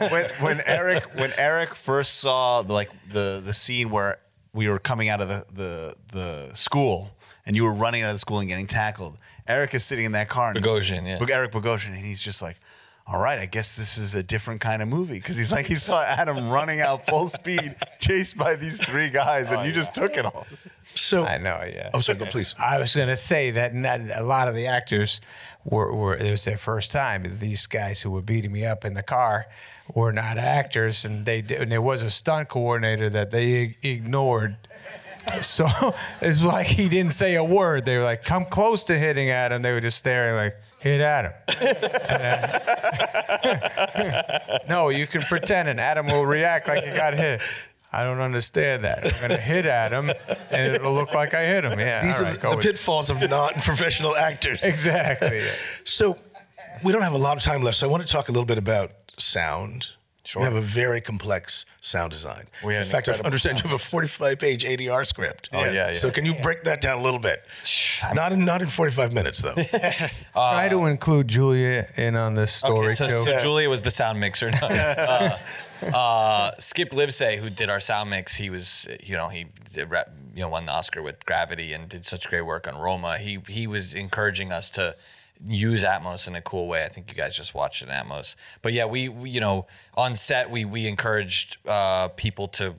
when 0.12 0.30
when 0.40 0.60
Eric 0.66 1.04
when 1.14 1.32
Eric 1.36 1.74
first 1.74 2.20
saw 2.20 2.62
the, 2.62 2.72
like 2.72 2.90
the 3.10 3.42
the 3.44 3.54
scene 3.54 3.90
where 3.90 4.18
we 4.52 4.68
were 4.68 4.78
coming 4.78 5.08
out 5.08 5.20
of 5.20 5.28
the, 5.28 5.44
the 5.52 5.94
the 6.12 6.54
school 6.54 7.10
and 7.46 7.56
you 7.56 7.64
were 7.64 7.72
running 7.72 8.02
out 8.02 8.08
of 8.08 8.14
the 8.14 8.18
school 8.18 8.38
and 8.38 8.48
getting 8.48 8.66
tackled. 8.66 9.18
Eric 9.46 9.74
is 9.74 9.84
sitting 9.84 10.04
in 10.04 10.12
that 10.12 10.28
car. 10.28 10.50
And 10.50 10.64
Bogosian, 10.64 11.06
yeah. 11.06 11.34
Eric 11.34 11.52
Bogosian, 11.52 11.88
and 11.88 12.04
he's 12.04 12.22
just 12.22 12.42
like, 12.42 12.56
all 13.06 13.20
right, 13.20 13.38
I 13.38 13.46
guess 13.46 13.74
this 13.74 13.98
is 13.98 14.14
a 14.14 14.22
different 14.22 14.60
kind 14.60 14.80
of 14.80 14.88
movie 14.88 15.14
because 15.14 15.36
he's 15.36 15.50
like 15.50 15.66
he 15.66 15.74
saw 15.74 16.02
Adam 16.02 16.48
running 16.48 16.80
out 16.80 17.06
full 17.06 17.26
speed, 17.26 17.74
chased 17.98 18.36
by 18.36 18.54
these 18.54 18.82
three 18.82 19.08
guys, 19.08 19.50
and 19.50 19.60
oh, 19.60 19.64
you 19.64 19.72
just 19.72 19.92
took 19.92 20.16
it 20.16 20.24
all. 20.24 20.46
So 20.94 21.24
I 21.24 21.38
know, 21.38 21.62
yeah. 21.66 21.90
Oh, 21.94 22.00
sorry. 22.00 22.18
Go 22.18 22.26
please. 22.26 22.54
I 22.58 22.78
was 22.78 22.94
going 22.94 23.08
to 23.08 23.16
say 23.16 23.50
that 23.52 23.74
not, 23.74 24.00
a 24.14 24.22
lot 24.22 24.46
of 24.46 24.54
the 24.54 24.68
actors 24.68 25.20
were, 25.64 25.92
were 25.94 26.16
it 26.16 26.30
was 26.30 26.44
their 26.44 26.58
first 26.58 26.92
time. 26.92 27.26
These 27.38 27.66
guys 27.66 28.00
who 28.00 28.10
were 28.10 28.22
beating 28.22 28.52
me 28.52 28.64
up 28.64 28.84
in 28.84 28.94
the 28.94 29.02
car 29.02 29.46
were 29.94 30.12
not 30.12 30.38
actors, 30.38 31.04
and 31.04 31.26
they 31.26 31.42
did, 31.42 31.60
and 31.60 31.72
there 31.72 31.82
was 31.82 32.02
a 32.02 32.10
stunt 32.10 32.48
coordinator 32.48 33.10
that 33.10 33.32
they 33.32 33.76
ignored. 33.82 34.56
So 35.40 35.66
it's 36.20 36.40
like 36.40 36.66
he 36.66 36.88
didn't 36.88 37.14
say 37.14 37.34
a 37.34 37.44
word. 37.44 37.84
They 37.84 37.96
were 37.96 38.04
like, 38.04 38.24
"Come 38.24 38.44
close 38.44 38.84
to 38.84 38.98
hitting 38.98 39.30
Adam." 39.30 39.62
They 39.62 39.72
were 39.72 39.80
just 39.80 39.98
staring 39.98 40.34
like, 40.36 40.56
"Hit 40.82 41.00
Adam." 41.00 41.32
no, 44.68 44.88
you 44.88 45.06
can 45.06 45.22
pretend, 45.22 45.68
and 45.68 45.80
Adam 45.80 46.06
will 46.06 46.26
react 46.26 46.68
like 46.68 46.84
he 46.84 46.90
got 46.90 47.14
hit. 47.14 47.40
I 47.92 48.04
don't 48.04 48.20
understand 48.20 48.84
that. 48.84 49.04
I'm 49.04 49.20
gonna 49.20 49.36
hit 49.36 49.66
Adam, 49.66 50.10
and 50.50 50.74
it'll 50.74 50.94
look 50.94 51.12
like 51.12 51.34
I 51.34 51.44
hit 51.44 51.64
him. 51.64 51.78
Yeah, 51.78 52.04
These 52.04 52.20
all 52.20 52.26
are 52.26 52.32
the, 52.32 52.50
the 52.50 52.56
pitfalls 52.56 53.10
of 53.10 53.20
non-professional 53.20 54.16
actors. 54.28 54.64
Exactly. 54.64 55.42
So 55.84 56.16
we 56.82 56.92
don't 56.92 57.02
have 57.02 57.12
a 57.12 57.18
lot 57.18 57.36
of 57.36 57.42
time 57.42 57.62
left, 57.62 57.76
so 57.76 57.86
I 57.86 57.90
want 57.90 58.06
to 58.06 58.10
talk 58.10 58.28
a 58.28 58.32
little 58.32 58.46
bit 58.46 58.58
about 58.58 58.92
sound. 59.18 59.88
Sure. 60.24 60.42
We 60.42 60.46
have 60.46 60.54
a 60.54 60.60
very 60.60 61.00
complex 61.00 61.66
sound 61.80 62.12
design. 62.12 62.44
We 62.64 62.74
had 62.74 62.84
In 62.84 62.88
fact, 62.88 63.08
I 63.08 63.12
understand 63.24 63.58
you 63.58 63.68
have 63.68 63.80
a 63.80 63.82
45-page 63.82 64.64
ADR 64.64 65.04
script. 65.04 65.48
Oh, 65.52 65.64
yeah, 65.64 65.72
yeah. 65.72 65.94
So 65.94 66.12
can 66.12 66.24
you 66.24 66.34
break 66.34 66.62
that 66.62 66.80
down 66.80 66.98
a 66.98 67.02
little 67.02 67.18
bit? 67.18 67.42
Not 68.14 68.32
in 68.32 68.44
not 68.44 68.60
in 68.62 68.68
45 68.68 69.12
minutes 69.12 69.42
though. 69.42 69.54
Try 70.32 70.68
to 70.68 70.86
include 70.86 71.26
Julia 71.28 71.88
in 71.96 72.14
on 72.14 72.34
this 72.34 72.52
story 72.52 72.86
Okay, 72.86 72.94
so, 72.94 73.06
too. 73.08 73.24
so 73.24 73.38
Julia 73.38 73.68
was 73.68 73.82
the 73.82 73.90
sound 73.90 74.20
mixer. 74.20 74.52
No. 74.52 74.58
uh, 74.62 75.38
uh, 75.92 76.52
Skip 76.60 76.90
Lievsay, 76.90 77.38
who 77.38 77.50
did 77.50 77.68
our 77.68 77.80
sound 77.80 78.10
mix, 78.10 78.36
he 78.36 78.48
was, 78.48 78.86
you 79.02 79.16
know, 79.16 79.28
he 79.28 79.46
did, 79.72 79.90
you 80.34 80.42
know 80.42 80.48
won 80.48 80.66
the 80.66 80.72
Oscar 80.72 81.02
with 81.02 81.24
Gravity 81.26 81.72
and 81.72 81.88
did 81.88 82.04
such 82.04 82.28
great 82.28 82.42
work 82.42 82.68
on 82.68 82.78
Roma. 82.78 83.18
He 83.18 83.40
he 83.48 83.66
was 83.66 83.94
encouraging 83.94 84.52
us 84.52 84.70
to 84.72 84.96
use 85.46 85.84
Atmos 85.84 86.28
in 86.28 86.36
a 86.36 86.42
cool 86.42 86.68
way. 86.68 86.84
I 86.84 86.88
think 86.88 87.10
you 87.10 87.16
guys 87.16 87.36
just 87.36 87.54
watched 87.54 87.82
in 87.82 87.88
Atmos. 87.88 88.34
But 88.60 88.72
yeah, 88.72 88.84
we, 88.84 89.08
we 89.08 89.30
you 89.30 89.40
know 89.40 89.66
on 89.94 90.14
set 90.14 90.50
we 90.50 90.64
we 90.64 90.86
encouraged 90.86 91.58
uh, 91.66 92.08
people 92.08 92.48
to 92.48 92.74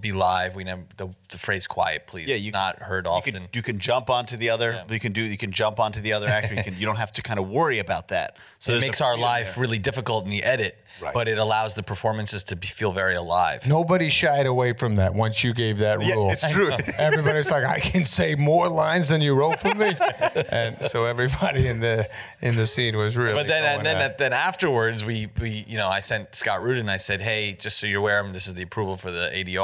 be 0.00 0.12
live. 0.12 0.54
We 0.54 0.64
never 0.64 0.82
the, 0.96 1.08
the 1.28 1.38
phrase 1.38 1.66
"quiet, 1.66 2.06
please." 2.06 2.28
Yeah, 2.28 2.36
you 2.36 2.50
not 2.50 2.78
heard 2.80 3.06
You 3.06 3.12
often. 3.12 3.32
can, 3.34 3.48
you 3.52 3.62
can 3.62 3.78
jump 3.78 4.10
onto 4.10 4.36
the 4.36 4.50
other. 4.50 4.84
You 4.90 4.98
can 4.98 5.12
do. 5.12 5.22
You 5.22 5.36
can 5.36 5.52
jump 5.52 5.78
onto 5.80 6.00
the 6.00 6.12
other 6.12 6.26
actor. 6.28 6.54
You 6.54 6.62
can. 6.62 6.74
You 6.76 6.86
don't 6.86 6.96
have 6.96 7.12
to 7.12 7.22
kind 7.22 7.38
of 7.38 7.48
worry 7.48 7.78
about 7.78 8.08
that. 8.08 8.36
So 8.60 8.72
it 8.72 8.80
makes 8.80 8.98
the 8.98 9.04
our 9.04 9.12
freedom 9.12 9.22
life 9.30 9.54
there. 9.54 9.62
really 9.62 9.78
difficult 9.78 10.24
in 10.24 10.30
the 10.30 10.42
edit, 10.42 10.76
Right. 11.00 11.14
but 11.14 11.28
it 11.28 11.38
allows 11.38 11.76
the 11.76 11.84
performances 11.84 12.42
to 12.44 12.56
be, 12.56 12.66
feel 12.66 12.90
very 12.90 13.14
alive. 13.14 13.68
Nobody 13.68 14.08
shied 14.08 14.46
away 14.46 14.72
from 14.72 14.96
that 14.96 15.14
once 15.14 15.44
you 15.44 15.54
gave 15.54 15.78
that 15.78 16.02
Yeah, 16.04 16.14
rule. 16.14 16.30
it's 16.32 16.44
true. 16.50 16.72
Everybody's 16.98 17.52
like, 17.52 17.62
I 17.64 17.78
can 17.78 18.04
say 18.04 18.34
more 18.34 18.68
lines 18.68 19.10
than 19.10 19.20
you 19.20 19.34
wrote 19.36 19.60
for 19.60 19.72
me, 19.76 19.94
and 20.50 20.84
so 20.84 21.04
everybody 21.04 21.68
in 21.68 21.78
the 21.78 22.10
in 22.42 22.56
the 22.56 22.66
scene 22.66 22.96
was 22.96 23.16
really. 23.16 23.34
But 23.34 23.46
then, 23.46 23.62
and 23.62 23.86
then, 23.86 23.96
at- 23.98 24.18
then 24.18 24.32
afterwards, 24.32 25.04
we, 25.04 25.28
we, 25.40 25.64
you 25.68 25.76
know, 25.76 25.86
I 25.86 26.00
sent 26.00 26.34
Scott 26.34 26.60
Rudin. 26.60 26.88
I 26.88 26.96
said, 26.96 27.20
"Hey, 27.20 27.52
just 27.52 27.78
so 27.78 27.86
you're 27.86 28.00
aware, 28.00 28.24
this 28.32 28.48
is 28.48 28.54
the 28.54 28.62
approval 28.62 28.96
for 28.96 29.12
the 29.12 29.30
ADR." 29.32 29.57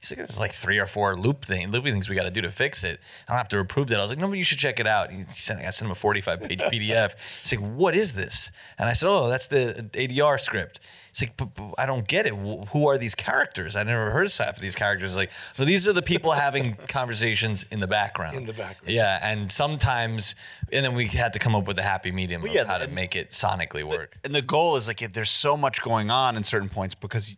He's 0.00 0.10
like, 0.10 0.18
"There's 0.18 0.38
like 0.38 0.52
three 0.52 0.78
or 0.78 0.86
four 0.86 1.16
loop 1.16 1.44
thing, 1.44 1.70
loopy 1.70 1.90
things 1.90 2.08
we 2.08 2.16
got 2.16 2.24
to 2.24 2.30
do 2.30 2.40
to 2.42 2.50
fix 2.50 2.84
it. 2.84 3.00
I 3.28 3.32
don't 3.32 3.38
have 3.38 3.48
to 3.48 3.58
approve 3.58 3.88
that." 3.88 3.98
I 3.98 4.02
was 4.02 4.10
like, 4.10 4.18
"No, 4.18 4.28
but 4.28 4.38
you 4.38 4.44
should 4.44 4.58
check 4.58 4.80
it 4.80 4.86
out." 4.86 5.10
He 5.10 5.24
sent, 5.28 5.60
I 5.60 5.70
sent 5.70 5.86
him 5.86 5.92
a 5.92 5.94
45 5.94 6.42
page 6.42 6.60
PDF. 6.72 7.12
He's 7.42 7.58
like, 7.58 7.72
"What 7.74 7.94
is 7.94 8.14
this?" 8.14 8.50
And 8.78 8.88
I 8.88 8.92
said, 8.92 9.08
"Oh, 9.08 9.28
that's 9.28 9.48
the 9.48 9.88
ADR 9.92 10.38
script." 10.38 10.80
He's 11.14 11.28
like, 11.28 11.36
but, 11.36 11.54
but 11.54 11.74
I 11.78 11.86
don't 11.86 12.06
get 12.08 12.26
it. 12.26 12.34
Who 12.34 12.88
are 12.88 12.98
these 12.98 13.14
characters? 13.14 13.76
I 13.76 13.84
never 13.84 14.10
heard 14.10 14.26
of 14.26 14.36
half 14.36 14.56
of 14.56 14.60
these 14.60 14.74
characters. 14.74 15.14
Like, 15.14 15.30
so 15.52 15.64
these 15.64 15.86
are 15.86 15.92
the 15.92 16.02
people 16.02 16.32
having 16.32 16.74
conversations 16.88 17.64
in 17.70 17.78
the 17.78 17.86
background. 17.86 18.36
In 18.36 18.46
the 18.46 18.52
background. 18.52 18.92
Yeah, 18.92 19.20
and 19.22 19.50
sometimes, 19.52 20.34
and 20.72 20.84
then 20.84 20.94
we 20.94 21.06
had 21.06 21.32
to 21.34 21.38
come 21.38 21.54
up 21.54 21.68
with 21.68 21.78
a 21.78 21.82
happy 21.82 22.10
medium 22.10 22.44
of 22.44 22.52
yeah, 22.52 22.64
how 22.64 22.78
to 22.78 22.88
make 22.88 23.14
it 23.14 23.30
sonically 23.30 23.84
work. 23.84 24.16
and 24.24 24.34
the 24.34 24.42
goal 24.42 24.74
is 24.76 24.88
like 24.88 24.98
there's 25.12 25.30
so 25.30 25.56
much 25.56 25.82
going 25.82 26.10
on 26.10 26.36
in 26.36 26.42
certain 26.42 26.68
points 26.68 26.96
because 26.96 27.36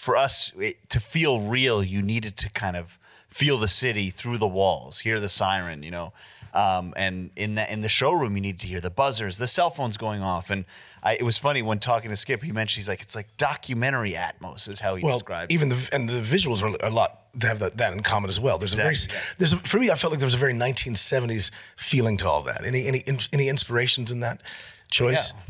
for 0.00 0.16
us 0.16 0.50
it, 0.58 0.88
to 0.88 0.98
feel 0.98 1.42
real 1.42 1.84
you 1.84 2.00
needed 2.00 2.34
to 2.34 2.48
kind 2.50 2.74
of 2.74 2.98
feel 3.28 3.58
the 3.58 3.68
city 3.68 4.08
through 4.08 4.38
the 4.38 4.48
walls 4.48 5.00
hear 5.00 5.20
the 5.20 5.28
siren 5.28 5.82
you 5.82 5.90
know 5.90 6.10
um, 6.54 6.94
and 6.96 7.30
in 7.36 7.54
the 7.54 7.70
in 7.70 7.82
the 7.82 7.88
showroom 7.88 8.34
you 8.34 8.40
need 8.40 8.58
to 8.58 8.66
hear 8.66 8.80
the 8.80 8.90
buzzers 8.90 9.36
the 9.36 9.46
cell 9.46 9.68
phones 9.68 9.98
going 9.98 10.22
off 10.22 10.50
and 10.50 10.64
I, 11.02 11.14
it 11.14 11.22
was 11.22 11.36
funny 11.36 11.60
when 11.60 11.80
talking 11.80 12.08
to 12.08 12.16
skip 12.16 12.42
he 12.42 12.50
mentioned 12.50 12.80
he's 12.80 12.88
like 12.88 13.02
it's 13.02 13.14
like 13.14 13.36
documentary 13.36 14.12
atmos 14.12 14.70
is 14.70 14.80
how 14.80 14.94
he 14.94 15.04
well, 15.04 15.18
described 15.18 15.52
even 15.52 15.68
the 15.68 15.88
and 15.92 16.08
the 16.08 16.22
visuals 16.22 16.62
are 16.62 16.74
a 16.84 16.90
lot. 16.90 17.18
They 17.32 17.46
have 17.46 17.60
that, 17.60 17.76
that 17.76 17.92
in 17.92 18.00
common 18.00 18.28
as 18.28 18.40
well. 18.40 18.58
There's 18.58 18.72
a 18.72 18.76
very 18.76 18.96
there's 19.38 19.52
a, 19.52 19.58
for 19.58 19.78
me. 19.78 19.88
I 19.88 19.94
felt 19.94 20.10
like 20.10 20.18
there 20.18 20.26
was 20.26 20.34
a 20.34 20.36
very 20.36 20.52
1970s 20.52 21.52
feeling 21.76 22.16
to 22.16 22.28
all 22.28 22.42
that. 22.42 22.66
Any 22.66 22.88
any 22.88 23.04
any 23.32 23.48
inspirations 23.48 24.10
in 24.10 24.18
that 24.18 24.40
choice? 24.90 25.32
yeah 25.34 25.42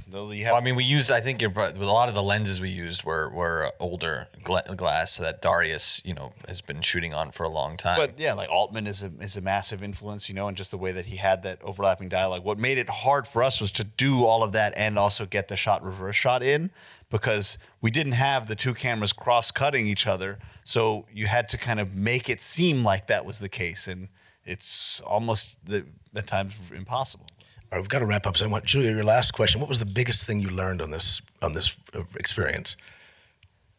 Well, 0.52 0.60
I 0.60 0.64
mean, 0.64 0.74
we 0.74 0.84
used. 0.84 1.10
I 1.10 1.20
think 1.20 1.40
with 1.40 1.56
a 1.56 1.84
lot 1.84 2.08
of 2.08 2.14
the 2.14 2.22
lenses 2.22 2.60
we 2.60 2.68
used 2.68 3.04
were 3.04 3.28
were 3.30 3.72
older 3.78 4.28
gla- 4.42 4.64
glass 4.76 5.16
that 5.18 5.40
Darius, 5.40 6.02
you 6.04 6.14
know, 6.14 6.32
has 6.48 6.60
been 6.60 6.80
shooting 6.80 7.14
on 7.14 7.30
for 7.30 7.44
a 7.44 7.48
long 7.48 7.76
time. 7.76 7.96
But 7.96 8.18
yeah, 8.18 8.34
like 8.34 8.50
Altman 8.50 8.86
is 8.86 9.02
a 9.04 9.12
is 9.20 9.36
a 9.36 9.40
massive 9.40 9.82
influence, 9.82 10.28
you 10.28 10.34
know, 10.34 10.48
and 10.48 10.56
just 10.56 10.70
the 10.70 10.78
way 10.78 10.92
that 10.92 11.06
he 11.06 11.16
had 11.16 11.42
that 11.44 11.62
overlapping 11.62 12.08
dialogue. 12.08 12.44
What 12.44 12.58
made 12.58 12.78
it 12.78 12.90
hard 12.90 13.26
for 13.28 13.42
us 13.42 13.60
was 13.60 13.72
to 13.72 13.84
do 13.84 14.24
all 14.24 14.42
of 14.42 14.52
that 14.52 14.72
and 14.76 14.98
also 14.98 15.26
get 15.26 15.48
the 15.48 15.56
shot 15.56 15.82
reverse 15.84 16.16
shot 16.16 16.42
in 16.42 16.70
because 17.10 17.58
we 17.80 17.90
didn't 17.90 18.12
have 18.12 18.46
the 18.46 18.56
two 18.56 18.74
cameras 18.74 19.12
cross 19.12 19.50
cutting 19.50 19.86
each 19.86 20.06
other. 20.06 20.38
So 20.64 21.06
you 21.12 21.26
had 21.26 21.48
to 21.50 21.58
kind 21.58 21.80
of 21.80 21.94
make 21.94 22.28
it 22.28 22.42
seem 22.42 22.84
like 22.84 23.06
that 23.08 23.24
was 23.24 23.38
the 23.38 23.48
case, 23.48 23.88
and 23.88 24.08
it's 24.44 25.00
almost 25.00 25.64
the, 25.64 25.86
at 26.14 26.26
times 26.26 26.60
impossible. 26.74 27.26
All 27.72 27.76
right, 27.76 27.82
we've 27.82 27.88
got 27.88 28.00
to 28.00 28.06
wrap 28.06 28.26
up. 28.26 28.36
So 28.36 28.46
I 28.46 28.48
want 28.48 28.64
Julia, 28.64 28.90
your 28.90 29.04
last 29.04 29.30
question. 29.30 29.60
What 29.60 29.68
was 29.68 29.78
the 29.78 29.86
biggest 29.86 30.26
thing 30.26 30.40
you 30.40 30.50
learned 30.50 30.82
on 30.82 30.90
this 30.90 31.22
on 31.40 31.52
this 31.52 31.76
uh, 31.94 32.02
experience? 32.16 32.76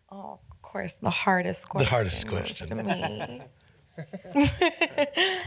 Oh, 0.10 0.40
of 0.50 0.62
course, 0.62 0.96
the 0.96 1.10
hardest 1.10 1.68
question. 1.68 1.86
The 1.86 1.90
hardest 1.90 2.28
question. 2.28 2.68
to 2.70 2.84
me. 2.84 3.42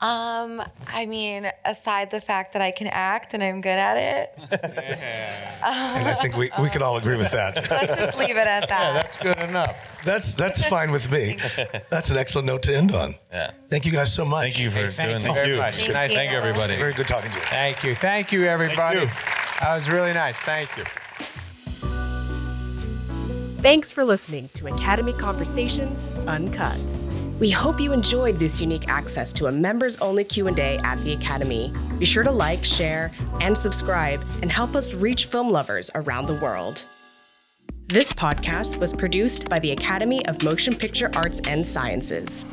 um, 0.00 0.62
I 0.86 1.04
mean, 1.06 1.50
aside 1.64 2.10
the 2.10 2.22
fact 2.22 2.54
that 2.54 2.62
I 2.62 2.70
can 2.70 2.86
act 2.86 3.34
and 3.34 3.42
I'm 3.42 3.60
good 3.60 3.78
at 3.78 3.96
it, 3.98 4.32
And 5.62 6.08
I 6.08 6.14
think 6.14 6.36
we, 6.36 6.50
we 6.58 6.70
can 6.70 6.80
all 6.80 6.96
agree 6.96 7.18
with 7.18 7.30
that. 7.32 7.54
let's 7.70 7.96
just 7.96 8.16
leave 8.16 8.36
it 8.36 8.46
at 8.46 8.68
that. 8.68 8.80
Yeah, 8.80 8.92
that's 8.94 9.16
good 9.18 9.38
enough. 9.38 9.76
That's 10.04 10.32
that's 10.32 10.64
fine 10.64 10.90
with 10.90 11.10
me. 11.10 11.36
That's 11.90 12.10
an 12.10 12.16
excellent 12.16 12.46
note 12.46 12.62
to 12.62 12.74
end 12.74 12.94
on. 12.94 13.14
Yeah. 13.30 13.50
Thank 13.68 13.84
you 13.84 13.92
guys 13.92 14.12
so 14.12 14.24
much. 14.24 14.42
thank 14.44 14.58
you 14.58 14.70
for 14.70 14.90
thank 14.90 15.10
doing 15.10 15.22
you 15.22 15.28
this. 15.34 15.44
very 15.44 15.56
much. 15.58 15.74
Thank 15.74 15.94
Nice. 15.94 16.10
you. 16.10 16.16
Thank 16.16 16.32
you, 16.32 16.38
everybody. 16.38 16.76
Very 16.76 16.94
good 16.94 17.06
talking 17.06 17.30
to 17.30 17.36
you. 17.36 17.44
Thank 17.44 17.84
you. 17.84 17.94
Thank 17.94 18.32
you, 18.32 18.44
everybody. 18.44 18.98
Thank 19.00 19.10
you. 19.10 19.16
That 19.60 19.74
was 19.74 19.90
really 19.90 20.14
nice. 20.14 20.40
Thank 20.40 20.74
you. 20.78 20.84
Thanks 23.60 23.92
for 23.92 24.04
listening 24.04 24.48
to 24.54 24.74
Academy 24.74 25.12
Conversations 25.12 26.02
Uncut. 26.26 26.78
We 27.40 27.48
hope 27.48 27.80
you 27.80 27.94
enjoyed 27.94 28.38
this 28.38 28.60
unique 28.60 28.86
access 28.88 29.32
to 29.32 29.46
a 29.46 29.50
members-only 29.50 30.24
Q&A 30.24 30.76
at 30.84 30.98
the 30.98 31.14
Academy. 31.14 31.72
Be 31.98 32.04
sure 32.04 32.22
to 32.22 32.30
like, 32.30 32.62
share, 32.62 33.12
and 33.40 33.56
subscribe 33.56 34.22
and 34.42 34.52
help 34.52 34.76
us 34.76 34.92
reach 34.92 35.24
film 35.24 35.50
lovers 35.50 35.90
around 35.94 36.26
the 36.26 36.34
world. 36.34 36.84
This 37.86 38.12
podcast 38.12 38.76
was 38.76 38.92
produced 38.92 39.48
by 39.48 39.58
the 39.58 39.70
Academy 39.70 40.24
of 40.26 40.44
Motion 40.44 40.76
Picture 40.76 41.10
Arts 41.14 41.40
and 41.48 41.66
Sciences. 41.66 42.44